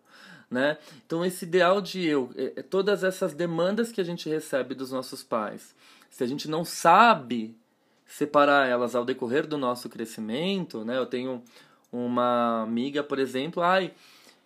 [0.54, 0.78] Né?
[1.04, 4.92] Então, esse ideal de eu, é, é todas essas demandas que a gente recebe dos
[4.92, 5.74] nossos pais,
[6.08, 7.58] se a gente não sabe
[8.06, 10.96] separar elas ao decorrer do nosso crescimento, né?
[10.96, 11.42] Eu tenho
[11.90, 13.92] uma amiga, por exemplo, ai,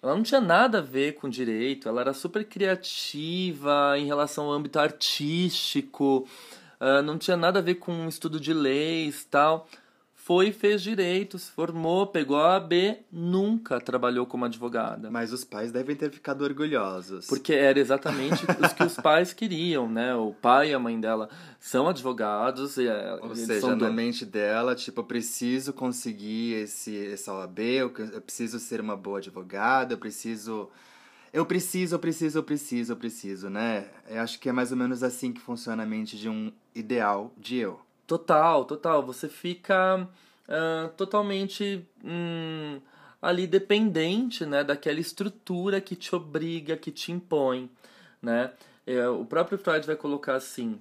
[0.03, 4.53] ela não tinha nada a ver com direito, ela era super criativa em relação ao
[4.53, 6.27] âmbito artístico,
[6.81, 9.69] uh, não tinha nada a ver com estudo de leis tal
[10.29, 15.11] foi e fez direito, se formou, pegou a AB, nunca trabalhou como advogada.
[15.11, 17.27] Mas os pais devem ter ficado orgulhosos.
[17.27, 20.15] Porque era exatamente os que os pais queriam, né?
[20.15, 22.77] O pai e a mãe dela são advogados.
[22.77, 23.95] E, é, Ou seja, na do...
[23.95, 29.21] mente dela, tipo, eu preciso conseguir esse, essa OAB, eu, eu preciso ser uma boa
[29.21, 30.69] advogada, eu preciso...
[31.33, 33.87] Eu preciso, eu preciso, eu preciso, eu preciso, né?
[34.07, 37.33] Eu acho que é mais ou menos assim que funciona a mente de um ideal
[37.39, 37.81] de eu.
[38.09, 39.03] Total, total.
[39.05, 40.09] Você fica
[40.49, 42.81] uh, totalmente hum,
[43.21, 47.71] ali dependente né, daquela estrutura que te obriga, que te impõe.
[48.23, 48.51] Né?
[48.87, 50.81] É, o próprio Freud vai colocar assim: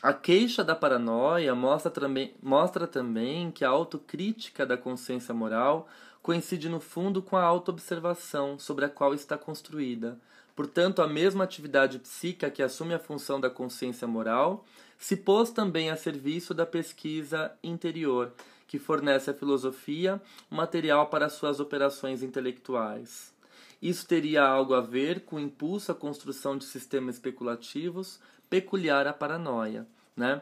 [0.00, 5.88] a queixa da paranoia mostra também, mostra também que a autocrítica da consciência moral
[6.22, 10.20] coincide no fundo com a autoobservação sobre a qual está construída.
[10.54, 14.64] Portanto, a mesma atividade psíquica que assume a função da consciência moral
[14.98, 18.32] se pôs também a serviço da pesquisa interior,
[18.66, 23.34] que fornece à filosofia material para suas operações intelectuais.
[23.82, 29.12] Isso teria algo a ver com o impulso à construção de sistemas especulativos peculiar à
[29.12, 29.86] paranoia.
[30.16, 30.40] Né?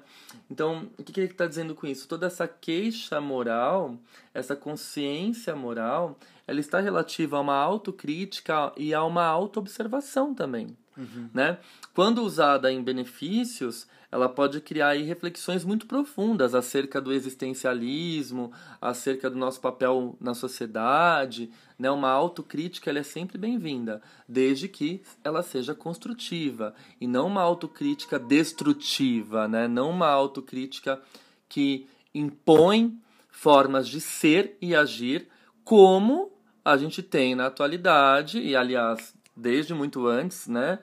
[0.50, 2.06] Então, o que ele está dizendo com isso?
[2.06, 3.96] Toda essa queixa moral,
[4.34, 6.18] essa consciência moral,
[6.52, 10.76] ela está relativa a uma autocrítica e a uma autoobservação também.
[10.94, 11.30] Uhum.
[11.32, 11.58] Né?
[11.94, 19.38] Quando usada em benefícios, ela pode criar reflexões muito profundas acerca do existencialismo, acerca do
[19.38, 21.50] nosso papel na sociedade.
[21.78, 21.90] Né?
[21.90, 28.18] Uma autocrítica ela é sempre bem-vinda, desde que ela seja construtiva e não uma autocrítica
[28.18, 29.66] destrutiva, né?
[29.66, 31.00] não uma autocrítica
[31.48, 33.00] que impõe
[33.30, 35.28] formas de ser e agir
[35.64, 36.31] como
[36.64, 40.78] a gente tem na atualidade, e aliás, desde muito antes, né?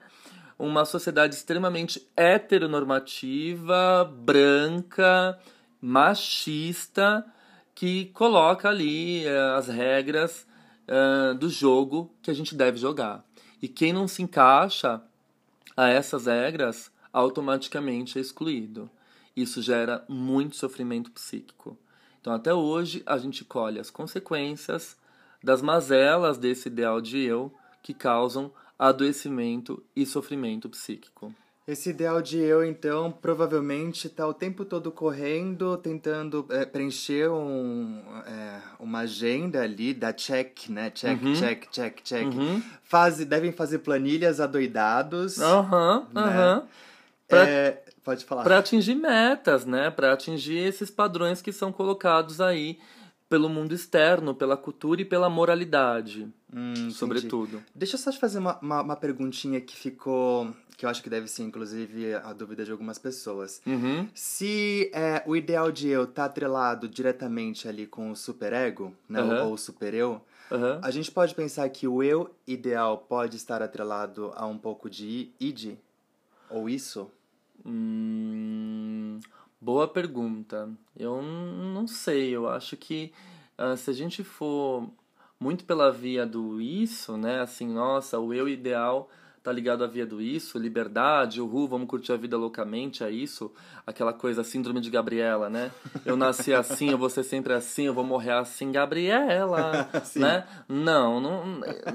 [0.60, 5.38] uma sociedade extremamente heteronormativa, branca,
[5.80, 7.24] machista,
[7.74, 10.46] que coloca ali uh, as regras
[10.86, 13.24] uh, do jogo que a gente deve jogar.
[13.62, 15.00] E quem não se encaixa
[15.74, 18.90] a essas regras automaticamente é excluído.
[19.34, 21.78] Isso gera muito sofrimento psíquico.
[22.20, 24.94] Então, até hoje, a gente colhe as consequências
[25.42, 31.34] das mazelas desse ideal de eu que causam adoecimento e sofrimento psíquico.
[31.68, 38.02] Esse ideal de eu, então, provavelmente está o tempo todo correndo, tentando é, preencher um,
[38.26, 40.90] é, uma agenda ali, da check, né?
[40.90, 41.34] Check, uhum.
[41.34, 42.26] check, check, check.
[42.26, 42.60] Uhum.
[42.82, 45.40] Faz, devem fazer planilhas adoidados.
[45.40, 46.66] Aham, uhum.
[47.30, 47.78] Né?
[48.02, 48.42] pode falar.
[48.42, 49.90] Para atingir metas, né?
[49.90, 52.78] Para atingir esses padrões que são colocados aí
[53.30, 57.62] pelo mundo externo, pela cultura e pela moralidade, hum, sobretudo.
[57.72, 61.08] Deixa eu só te fazer uma, uma, uma, perguntinha que ficou, que eu acho que
[61.08, 63.62] deve ser, inclusive, a dúvida de algumas pessoas.
[63.64, 64.08] Uhum.
[64.12, 69.46] Se é, o ideal de eu tá atrelado diretamente ali com o superego, né, uhum.
[69.46, 70.20] ou o supereu,
[70.50, 70.80] uhum.
[70.82, 75.30] a gente pode pensar que o eu ideal pode estar atrelado a um pouco de
[75.38, 75.76] id?
[76.50, 77.08] Ou isso?
[77.64, 79.20] Hum...
[79.60, 80.70] Boa pergunta.
[80.96, 83.12] Eu não sei, eu acho que
[83.58, 84.88] uh, se a gente for
[85.38, 87.40] muito pela via do isso, né?
[87.40, 89.10] Assim, nossa, o eu ideal
[89.42, 93.50] tá ligado à via do isso, liberdade, uhul, vamos curtir a vida loucamente, é isso,
[93.86, 95.70] aquela coisa, síndrome de Gabriela, né?
[96.04, 100.46] Eu nasci assim, eu vou ser sempre assim, eu vou morrer assim, Gabriela, né?
[100.68, 101.44] Não, não,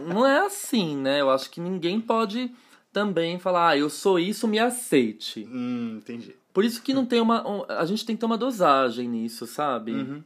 [0.07, 1.21] não é assim, né?
[1.21, 2.51] Eu acho que ninguém pode
[2.95, 5.45] também falar, ah, eu sou isso, me aceite.
[5.51, 6.33] Hum, entendi.
[6.53, 7.65] Por isso que não tem uma.
[7.67, 9.91] A gente tem que ter uma dosagem nisso, sabe?
[9.91, 10.23] Uhum.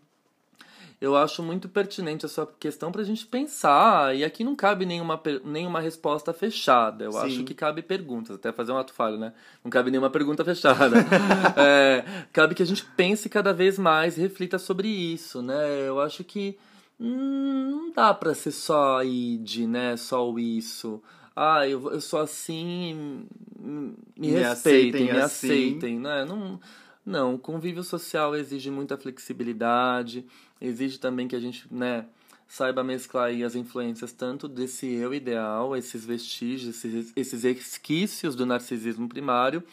[1.01, 4.15] Eu acho muito pertinente a sua questão pra gente pensar.
[4.15, 7.05] E aqui não cabe nenhuma, nenhuma resposta fechada.
[7.05, 7.19] Eu Sim.
[7.19, 9.33] acho que cabe perguntas, até fazer um ato falho, né?
[9.63, 10.97] Não cabe nenhuma pergunta fechada.
[11.57, 15.87] é, cabe que a gente pense cada vez mais reflita sobre isso, né?
[15.87, 16.55] Eu acho que
[16.99, 19.97] hum, não dá pra ser só id, né?
[19.97, 21.01] Só o isso
[21.41, 23.25] ah, eu, eu sou assim,
[23.57, 25.47] me, me respeitem, aceitem, me assim.
[25.47, 26.25] aceitem, né?
[26.25, 26.59] Não,
[27.05, 30.25] não, convívio social exige muita flexibilidade,
[30.59, 32.05] exige também que a gente, né,
[32.45, 38.45] saiba mesclar aí as influências tanto desse eu ideal, esses vestígios, esses, esses resquícios do
[38.45, 39.63] narcisismo primário,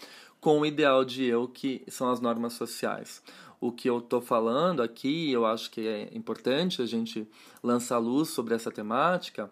[0.41, 3.21] com o ideal de eu que são as normas sociais.
[3.61, 7.27] O que eu estou falando aqui, eu acho que é importante a gente
[7.61, 9.51] lançar luz sobre essa temática,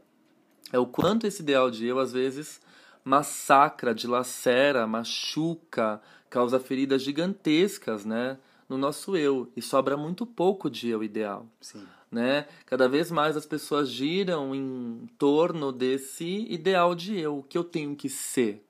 [0.75, 2.61] é o quanto esse ideal de eu, às vezes,
[3.05, 8.39] massacra, dilacera, machuca, causa feridas gigantescas, né?
[8.69, 9.49] No nosso eu.
[9.57, 11.47] E sobra muito pouco de eu ideal.
[11.61, 11.87] Sim.
[12.11, 12.49] Né?
[12.67, 17.63] Cada vez mais as pessoas giram em torno desse ideal de eu, o que eu
[17.63, 18.65] tenho que ser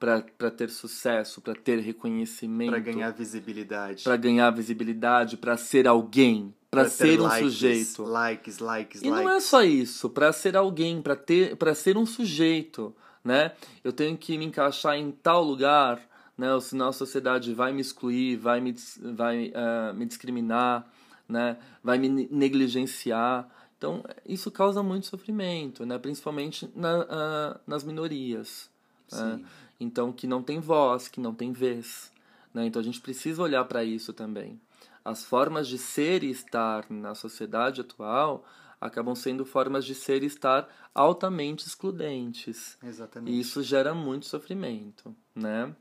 [0.00, 6.52] para ter sucesso, para ter reconhecimento, para ganhar visibilidade, para ganhar visibilidade, para ser alguém,
[6.70, 8.02] para ser um likes, sujeito.
[8.02, 9.24] Likes, likes, e likes.
[9.24, 12.94] não é só isso, para ser alguém, para ter, para ser um sujeito,
[13.24, 13.52] né?
[13.82, 16.00] Eu tenho que me encaixar em tal lugar,
[16.36, 16.52] né?
[16.52, 18.74] Ou senão a sociedade vai me excluir, vai me,
[19.14, 20.86] vai uh, me discriminar,
[21.28, 21.56] né?
[21.82, 23.48] Vai me negligenciar.
[23.78, 25.98] Então isso causa muito sofrimento, né?
[25.98, 28.70] Principalmente na, uh, nas minorias.
[29.12, 29.40] Né?
[29.78, 32.10] Então que não tem voz, que não tem vez.
[32.52, 32.66] Né?
[32.66, 34.58] Então a gente precisa olhar para isso também
[35.06, 38.44] as formas de ser e estar na sociedade atual
[38.80, 42.76] acabam sendo formas de ser e estar altamente excludentes.
[42.82, 43.32] Exatamente.
[43.32, 45.72] E isso gera muito sofrimento, né?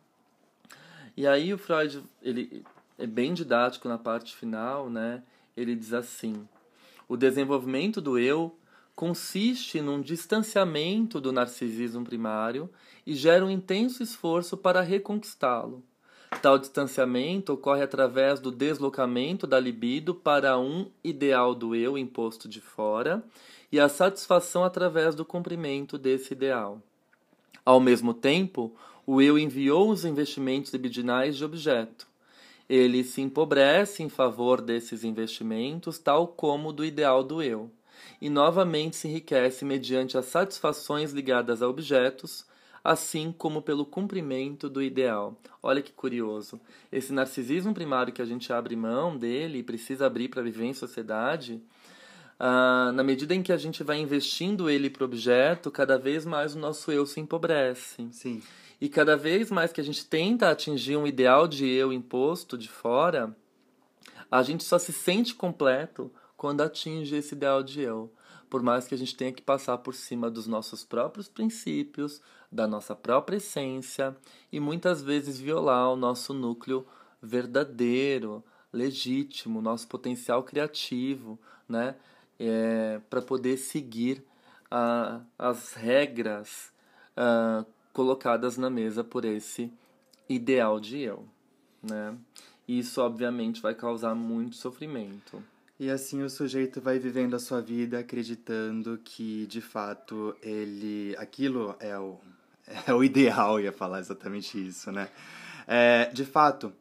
[1.18, 2.64] E aí o Freud, ele
[3.00, 5.24] é bem didático na parte final, né?
[5.58, 6.48] Ele diz assim:
[7.08, 8.56] o desenvolvimento do eu
[8.96, 12.70] consiste num distanciamento do narcisismo primário
[13.04, 15.84] e gera um intenso esforço para reconquistá-lo.
[16.46, 22.62] Tal distanciamento ocorre através do deslocamento da libido para um ideal do eu imposto de
[22.62, 23.24] fora
[23.72, 26.80] e a satisfação através do cumprimento desse ideal.
[27.66, 28.76] Ao mesmo tempo,
[29.08, 32.06] o eu enviou os investimentos libidinais de objeto.
[32.70, 37.72] Ele se empobrece em favor desses investimentos, tal como do ideal do eu,
[38.22, 42.46] e novamente se enriquece mediante as satisfações ligadas a objetos,
[42.86, 45.36] assim como pelo cumprimento do ideal.
[45.64, 46.62] Olha que curioso.
[46.92, 50.74] Esse narcisismo primário que a gente abre mão dele e precisa abrir para viver em
[50.74, 51.60] sociedade,
[52.40, 56.28] ah, na medida em que a gente vai investindo ele para o objeto, cada vez
[56.28, 58.08] mais o nosso eu se empobrece.
[58.12, 58.44] Sim.
[58.80, 62.70] E cada vez mais que a gente tenta atingir um ideal de eu imposto de
[62.70, 63.36] fora,
[64.30, 68.12] a gente só se sente completo quando atinge esse ideal de eu
[68.50, 72.22] por mais que a gente tenha que passar por cima dos nossos próprios princípios,
[72.56, 74.16] da nossa própria essência
[74.52, 76.86] e muitas vezes violar o nosso núcleo
[77.22, 81.38] verdadeiro, legítimo, nosso potencial criativo,
[81.68, 81.96] né?
[82.38, 84.24] É, para poder seguir
[85.40, 86.74] as regras
[87.16, 89.72] uh, colocadas na mesa por esse
[90.28, 91.26] ideal de eu,
[91.82, 92.18] né?
[92.68, 95.42] Isso obviamente vai causar muito sofrimento.
[95.80, 101.16] E assim o sujeito vai vivendo a sua vida acreditando que, de fato, ele.
[101.18, 102.18] aquilo é o,
[102.88, 105.10] é o ideal, ia falar exatamente isso, né?
[105.68, 106.72] É, de fato.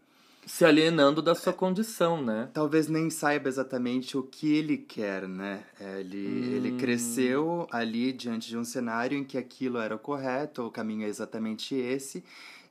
[0.46, 2.50] Se alienando da sua condição, né?
[2.52, 5.64] Talvez nem saiba exatamente o que ele quer, né?
[5.80, 6.56] É, ele, hum.
[6.56, 11.06] ele cresceu ali diante de um cenário em que aquilo era o correto, o caminho
[11.06, 12.22] é exatamente esse,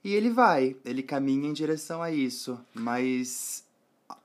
[0.03, 3.63] e ele vai, ele caminha em direção a isso, mas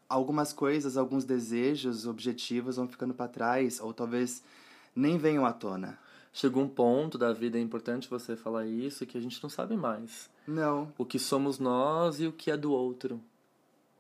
[0.06, 4.42] algumas coisas, alguns desejos, objetivos vão ficando para trás, ou talvez
[4.94, 5.98] nem venham à tona
[6.38, 9.76] chegou um ponto da vida, é importante você falar isso, que a gente não sabe
[9.76, 10.30] mais.
[10.46, 10.92] Não.
[10.96, 13.20] O que somos nós e o que é do outro,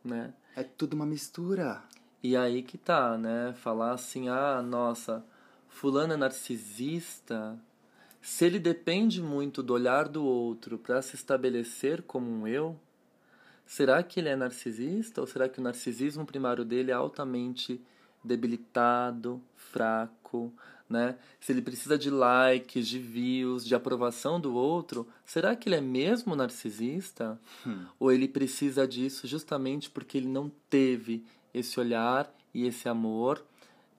[0.04, 0.32] né?
[0.54, 1.82] É tudo uma mistura.
[2.22, 3.54] E aí que tá, né?
[3.54, 5.24] Falar assim, ah, nossa,
[5.68, 7.58] fulano é narcisista.
[8.22, 12.78] Se ele depende muito do olhar do outro para se estabelecer como um eu,
[13.66, 17.84] será que ele é narcisista ou será que o narcisismo primário dele é altamente
[18.22, 20.52] debilitado, fraco,
[20.88, 21.16] né?
[21.40, 25.80] Se ele precisa de likes, de views, de aprovação do outro, será que ele é
[25.80, 27.38] mesmo narcisista?
[27.66, 27.84] Hum.
[27.98, 33.44] Ou ele precisa disso justamente porque ele não teve esse olhar e esse amor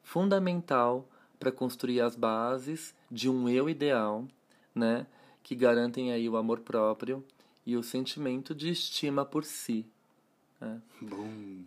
[0.03, 1.07] fundamental
[1.39, 4.27] para construir as bases de um eu ideal,
[4.73, 5.05] né?
[5.43, 7.23] Que garantem aí o amor próprio
[7.65, 9.85] e o sentimento de estima por si.
[10.59, 10.81] Né?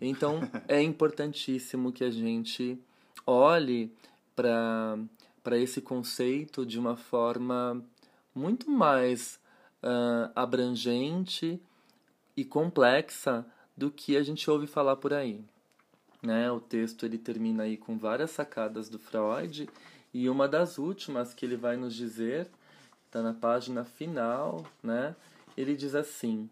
[0.01, 2.77] Então é importantíssimo que a gente
[3.25, 3.91] olhe
[4.35, 7.83] para esse conceito de uma forma
[8.33, 9.39] muito mais
[9.83, 11.61] uh, abrangente
[12.35, 15.43] e complexa do que a gente ouve falar por aí.
[16.21, 16.51] Né?
[16.51, 19.69] O texto ele termina aí com várias sacadas do Freud
[20.13, 22.47] e uma das últimas que ele vai nos dizer
[23.05, 25.15] está na página final, né?
[25.55, 26.49] Ele diz assim: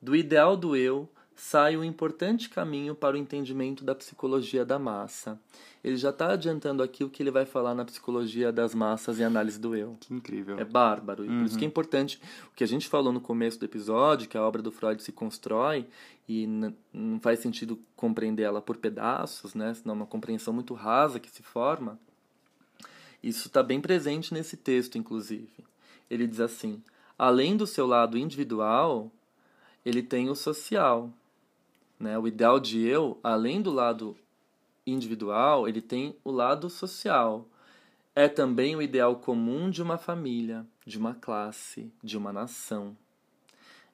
[0.00, 5.38] do ideal do eu sai um importante caminho para o entendimento da psicologia da massa
[5.84, 9.22] ele já está adiantando aqui o que ele vai falar na psicologia das massas e
[9.22, 9.98] análise do eu.
[10.00, 10.58] Que incrível.
[10.58, 11.26] É bárbaro.
[11.26, 11.40] E uhum.
[11.40, 11.70] por isso que é uhum.
[11.70, 12.18] importante
[12.50, 15.12] o que a gente falou no começo do episódio, que a obra do Freud se
[15.12, 15.86] constrói
[16.26, 16.46] e
[16.90, 19.74] não faz sentido compreender ela por pedaços, né?
[19.74, 22.00] Senão é uma compreensão muito rasa que se forma.
[23.22, 25.52] Isso está bem presente nesse texto, inclusive.
[26.08, 26.82] Ele diz assim:
[27.18, 29.12] além do seu lado individual,
[29.84, 31.12] ele tem o social.
[32.04, 32.18] Né?
[32.18, 34.14] O ideal de eu, além do lado
[34.86, 37.48] individual, ele tem o lado social.
[38.14, 42.94] É também o ideal comum de uma família, de uma classe, de uma nação.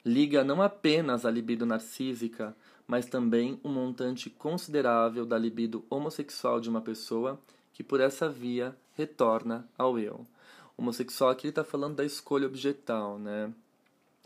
[0.05, 2.53] Liga não apenas a libido narcísica,
[2.85, 7.39] mas também um montante considerável da libido homossexual de uma pessoa
[7.71, 10.27] que por essa via retorna ao eu.
[10.75, 13.53] Homossexual aqui está falando da escolha objetal, né?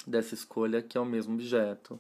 [0.08, 2.00] Dessa escolha que é o mesmo objeto.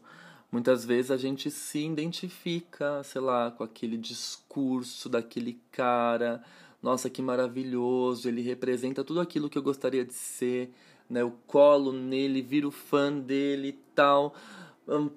[0.56, 6.42] Muitas vezes a gente se identifica, sei lá, com aquele discurso daquele cara.
[6.82, 10.72] Nossa, que maravilhoso, ele representa tudo aquilo que eu gostaria de ser,
[11.10, 11.24] né?
[11.24, 14.34] Eu colo nele, viro fã dele e tal.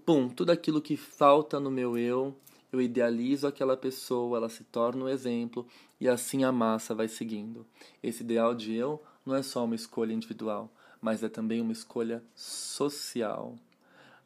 [0.04, 2.34] Pum, tudo aquilo que falta no meu eu,
[2.72, 5.68] eu idealizo aquela pessoa, ela se torna um exemplo
[6.00, 7.64] e assim a massa vai seguindo.
[8.02, 10.68] Esse ideal de eu não é só uma escolha individual,
[11.00, 13.54] mas é também uma escolha social,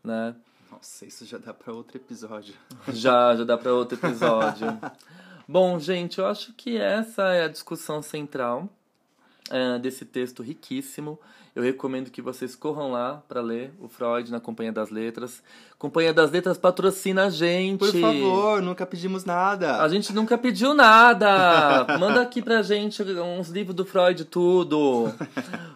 [0.02, 0.34] né?
[0.72, 2.54] Nossa, isso já dá para outro episódio.
[2.88, 4.66] Já, já dá para outro episódio.
[5.46, 8.68] Bom, gente, eu acho que essa é a discussão central
[9.50, 11.18] é, desse texto riquíssimo.
[11.54, 15.42] Eu recomendo que vocês corram lá para ler o Freud na Companhia das Letras.
[15.78, 17.78] Companhia das Letras patrocina a gente.
[17.78, 19.82] Por favor, nunca pedimos nada.
[19.82, 21.86] A gente nunca pediu nada.
[22.00, 25.12] Manda aqui pra gente uns livros do Freud, tudo.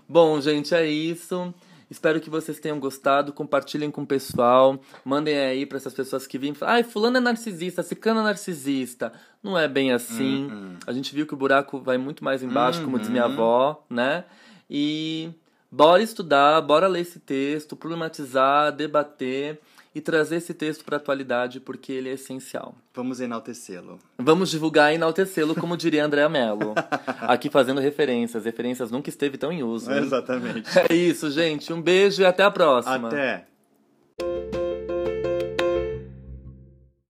[0.08, 1.52] Bom, gente, é isso.
[1.90, 3.32] Espero que vocês tenham gostado.
[3.32, 4.80] Compartilhem com o pessoal.
[5.04, 9.12] Mandem aí para essas pessoas que vêm ai, fulano é narcisista, cicano é narcisista.
[9.42, 10.46] Não é bem assim.
[10.46, 10.76] Uhum.
[10.86, 13.32] A gente viu que o buraco vai muito mais embaixo, como diz minha uhum.
[13.32, 14.24] avó, né?
[14.68, 15.30] E
[15.70, 19.60] bora estudar, bora ler esse texto, problematizar, debater
[19.96, 22.74] e trazer esse texto para a atualidade porque ele é essencial.
[22.92, 23.98] Vamos enaltecê-lo.
[24.18, 26.74] Vamos divulgar e enaltecê-lo, como diria Andréa Mello.
[27.22, 28.44] Aqui fazendo referências.
[28.44, 29.90] Referências nunca esteve tão em uso.
[29.90, 30.02] Hein?
[30.02, 30.68] Exatamente.
[30.90, 31.72] É isso, gente.
[31.72, 33.08] Um beijo e até a próxima.
[33.08, 33.46] Até.